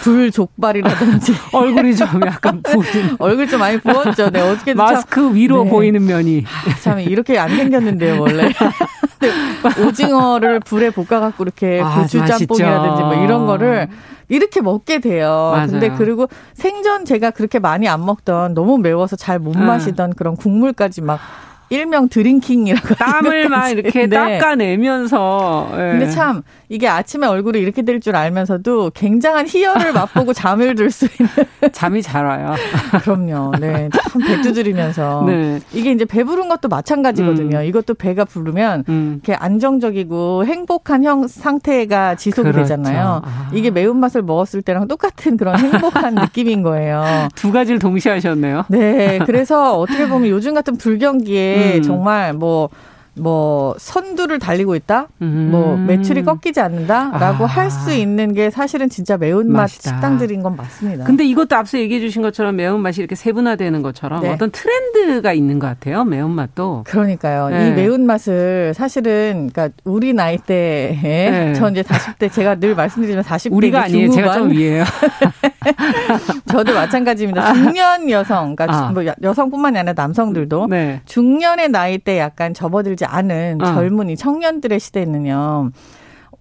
[0.03, 4.29] 불족발이라든지 얼굴이 좀 약간 부은 얼굴 좀 많이 부었죠.
[4.29, 5.69] 네, 어떻게 마스크 참, 위로 네.
[5.69, 8.51] 보이는 면이 아, 참 이렇게 안 생겼는데요, 원래.
[9.85, 13.87] 오징어를 불에 볶아 갖고 이렇게 아, 고추 짬뽕이라든지 뭐 이런 거를
[14.29, 15.51] 이렇게 먹게 돼요.
[15.53, 15.67] 맞아요.
[15.67, 21.01] 근데 그리고 생전 제가 그렇게 많이 안 먹던 너무 매워서 잘 못 마시던 그런 국물까지
[21.01, 21.19] 막
[21.71, 24.37] 일명 드링킹이라고 땀을 막 이렇게 네.
[24.37, 25.69] 닦아내면서.
[25.71, 25.77] 네.
[25.91, 31.05] 근데 참 이게 아침에 얼굴이 이렇게 될 줄 알면서도 굉장한 희열을 맛보고 잠을 들 수
[31.05, 31.31] 있는.
[31.71, 32.55] 잠이 잘 와요.
[33.03, 33.51] 그럼요.
[33.59, 33.89] 네.
[34.11, 35.23] 참 배두드리면서.
[35.29, 35.59] 네.
[35.71, 37.57] 이게 이제 배부른 것도 마찬가지거든요.
[37.59, 37.63] 음.
[37.63, 39.19] 이것도 배가 부르면 음.
[39.23, 42.61] 이렇게 안정적이고 행복한 형 상태가 지속이 그렇죠.
[42.63, 43.21] 되잖아요.
[43.23, 43.49] 아.
[43.53, 47.03] 이게 매운맛을 먹었을 때랑 똑같은 그런 행복한 느낌인 거예요.
[47.35, 48.65] 두 가지를 동시에 하셨네요.
[48.69, 49.19] 네.
[49.25, 51.81] 그래서 어떻게 보면 요즘 같은 불경기에 음.
[51.81, 52.69] 정말 뭐
[53.15, 55.49] 뭐 선두를 달리고 있다, 음.
[55.51, 57.47] 뭐 매출이 꺾이지 않는다라고 아.
[57.47, 59.89] 할수 있는 게 사실은 진짜 매운맛 맛이다.
[59.89, 61.03] 식당들인 건 맞습니다.
[61.03, 64.29] 근데 이것도 앞서 얘기해 주신 것처럼 매운맛이 이렇게 세분화되는 것처럼 네.
[64.29, 66.05] 어떤 트렌드가 있는 것 같아요.
[66.05, 66.85] 매운맛도.
[66.87, 67.49] 그러니까요.
[67.49, 67.67] 네.
[67.67, 71.53] 이 매운맛을 사실은 그러니까 우리 나이 때에 네.
[71.57, 74.09] 저 이제 40대 제가 늘 말씀드리면 40대 우리가 아니에요.
[74.09, 74.23] 중후반.
[74.23, 74.83] 제가 좀 위에요.
[76.47, 77.53] 저도 마찬가지입니다.
[77.53, 78.91] 중년 여성, 그러니까 아.
[78.91, 81.01] 뭐 여성뿐만이 아니라 남성들도 네.
[81.05, 83.65] 중년의 나이 때 약간 접어들지 되지 않은 어.
[83.65, 85.71] 젊은이 청년들의 시대는요.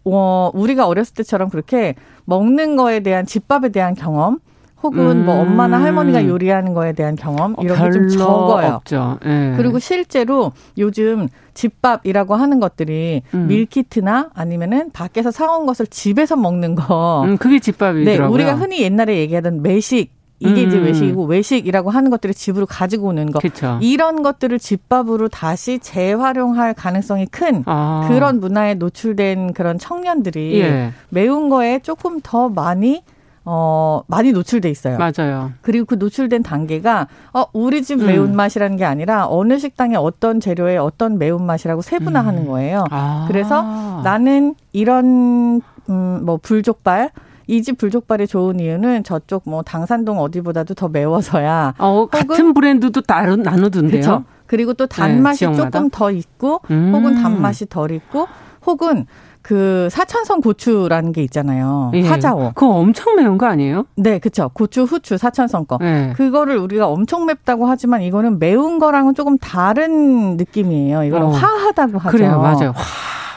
[0.05, 1.95] 어, 우리가 어렸을 때처럼 그렇게
[2.27, 4.39] 먹는 거에 대한 집밥에 대한 경험
[4.83, 5.25] 혹은 음.
[5.27, 8.81] 뭐 엄마나 할머니가 요리하는 거에 대한 경험 어, 이런 게 좀 적어요.
[9.23, 9.55] 네.
[9.57, 13.47] 그리고 실제로 요즘 집밥이라고 하는 것들이 음.
[13.49, 17.25] 밀키트나 아니면은 밖에서 사온 것을 집에서 먹는 거.
[17.27, 18.27] 음, 그게 집밥이더라고요.
[18.29, 20.69] 네, 우리가 흔히 옛날에 얘기하던 매식 이게 음.
[20.69, 23.79] 이제 외식이고 외식이라고 하는 것들을 집으로 가지고 오는 것 그쵸.
[23.83, 28.07] 이런 것들을 집밥으로 다시 재활용할 가능성이 큰 아.
[28.09, 30.93] 그런 문화에 노출된 그런 청년들이 예.
[31.11, 33.03] 매운 거에 조금 더 많이
[33.45, 34.99] 어, 많이 노출돼 있어요.
[34.99, 35.53] 맞아요.
[35.63, 38.07] 그리고 그 노출된 단계가, 어, 우리 집 음.
[38.07, 42.47] 매운맛이라는 게 아니라 어느 식당에 어떤 재료에 어떤 매운맛이라고 세분화하는 음.
[42.49, 42.85] 거예요.
[42.91, 43.25] 아.
[43.29, 43.63] 그래서
[44.05, 47.11] 나는 이런, 음, 뭐, 불족발,
[47.51, 51.75] 이 집 불족발이 좋은 이유는 저쪽 뭐 당산동 어디보다도 더 매워서야.
[51.79, 54.01] 어, 같은 브랜드도 따로 나누던데요.
[54.01, 54.25] 그렇죠.
[54.47, 56.93] 그리고 또 단맛이 네, 조금 더 있고 음.
[56.95, 58.27] 혹은 단맛이 덜 있고
[58.67, 59.07] 혹은
[59.43, 61.91] 그 사천성 고추라는 게 있잖아요.
[61.95, 62.03] 예.
[62.03, 62.53] 화자오.
[62.55, 63.87] 그거 엄청 매운 거 아니에요?
[63.97, 64.51] 네, 그렇죠.
[64.53, 65.79] 고추, 후추, 사천성 거.
[65.83, 66.13] 예.
[66.15, 71.05] 그거를 우리가 엄청 맵다고 하지만 이거는 매운 거랑은 조금 다른 느낌이에요.
[71.05, 71.31] 이거는 어.
[71.31, 72.17] 화하다고 하죠.
[72.17, 72.73] 그래요, 맞아요.
[72.77, 72.83] 화.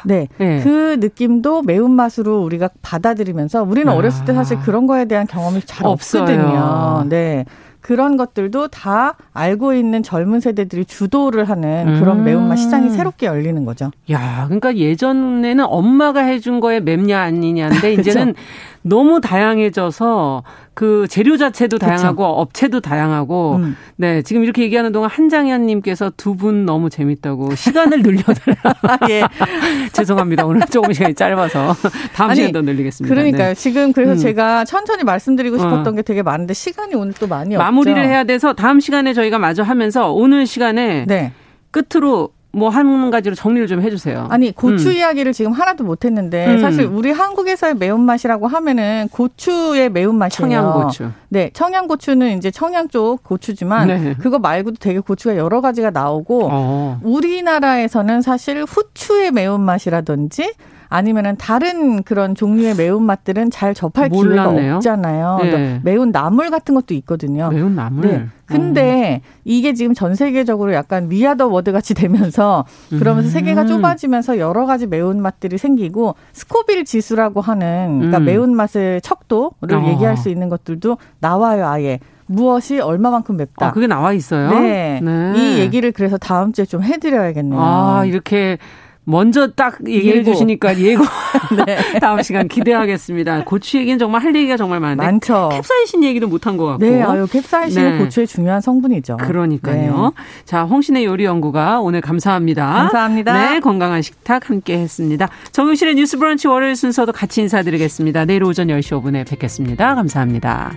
[0.06, 0.28] 네.
[0.38, 0.62] 네.
[0.64, 3.96] 그 느낌도 매운맛으로 우리가 받아들이면서 우리는 아.
[3.96, 6.24] 어렸을 때 사실 그런 거에 대한 경험이 잘 없어요.
[6.24, 7.06] 없거든요.
[7.10, 7.46] 네.
[7.84, 12.24] 그런 것들도 다 알고 있는 젊은 세대들이 주도를 하는 그런 음.
[12.24, 13.92] 매운맛 시장이 새롭게 열리는 거죠.
[14.10, 18.36] 야, 그러니까 예전에는 엄마가 해준 거에 맵냐 아니냐인데 이제는
[18.84, 22.26] 너무 다양해져서 그 재료 자체도 다양하고 그쵸.
[22.26, 23.78] 업체도 다양하고 음.
[23.96, 28.58] 네 지금 이렇게 얘기하는 동안 한장현님께서 두 분 너무 재밌다고 시간을 늘려달라.
[28.84, 29.24] 아, 예.
[29.94, 30.46] 죄송합니다.
[30.46, 31.76] 오늘 조금 시간이 짧아서
[32.14, 33.14] 다음 아니, 시간 더 늘리겠습니다.
[33.14, 33.48] 그러니까요.
[33.50, 33.54] 네.
[33.54, 34.18] 지금 그래서 음.
[34.18, 35.92] 제가 천천히 말씀드리고 싶었던 어.
[35.92, 40.12] 게 되게 많은데 시간이 오늘 또 많이 마무리를 해야 돼서 다음 시간에 저희가 마저 하면서
[40.12, 41.32] 오늘 시간에 네.
[41.72, 44.28] 끝으로 뭐 한 가지로 정리를 좀 해주세요.
[44.30, 44.94] 아니 고추 음.
[44.94, 46.62] 이야기를 지금 하나도 못했는데 음.
[46.62, 50.30] 사실 우리 한국에서의 매운맛이라고 하면은 고추의 매운맛이에요.
[50.30, 51.10] 청양고추.
[51.30, 54.16] 네, 청양고추는 이제 청양 쪽 고추지만 네.
[54.20, 57.00] 그거 말고도 되게 고추가 여러 가지가 나오고 어.
[57.04, 60.54] 우리나라에서는 사실 후추의 매운맛이라든지
[60.94, 64.54] 아니면은 다른 그런 종류의 매운맛들은 잘 접할 몰랐네요.
[64.54, 65.40] 기회가 없잖아요.
[65.42, 65.82] 네.
[65.84, 67.50] 매운 나물 같은 것도 있거든요.
[67.50, 68.08] 매운 나물.
[68.08, 68.26] 네.
[68.46, 69.28] 근데 어.
[69.44, 73.32] 이게 지금 전 세계적으로 약간 위아더 워드 같이 되면서 그러면서 음.
[73.32, 78.26] 세계가 좁아지면서 여러 가지 매운맛들이 생기고 스코빌 지수라고 하는 그러니까 음.
[78.26, 79.88] 매운맛의 척도를 어.
[79.88, 82.00] 얘기할 수 있는 것들도 나와요, 아예.
[82.26, 83.68] 무엇이 얼마만큼 맵다.
[83.68, 84.60] 아, 그게 나와 있어요?
[84.60, 85.02] 네.
[85.02, 85.34] 네.
[85.36, 87.60] 이 얘기를 그래서 다음 주에 좀 해드려야겠네요.
[87.60, 88.58] 아, 이렇게
[89.06, 90.32] 먼저 딱 얘기해 예고.
[90.32, 91.04] 주시니까 예고
[91.66, 91.78] 네.
[92.00, 93.44] 다음 시간 기대하겠습니다.
[93.44, 95.50] 고추 얘기는 정말 할 얘기가 정말 많은데 많죠.
[95.52, 96.86] 캡사이신 얘기도 못한 것 같고.
[96.86, 97.98] 네, 아유 캡사이신은 네.
[97.98, 99.18] 고추의 중요한 성분이죠.
[99.18, 100.14] 그러니까요.
[100.16, 100.24] 네.
[100.46, 102.66] 자, 홍신의 요리 연구가 오늘 감사합니다.
[102.66, 103.52] 감사합니다.
[103.52, 105.28] 네, 건강한 식탁 함께했습니다.
[105.52, 108.26] 정용실의 뉴스브런치 월요일 순서도 같이 인사드리겠습니다.
[108.26, 109.96] 내일 오전 10시 5분에 뵙겠습니다.
[109.96, 110.72] 감사합니다.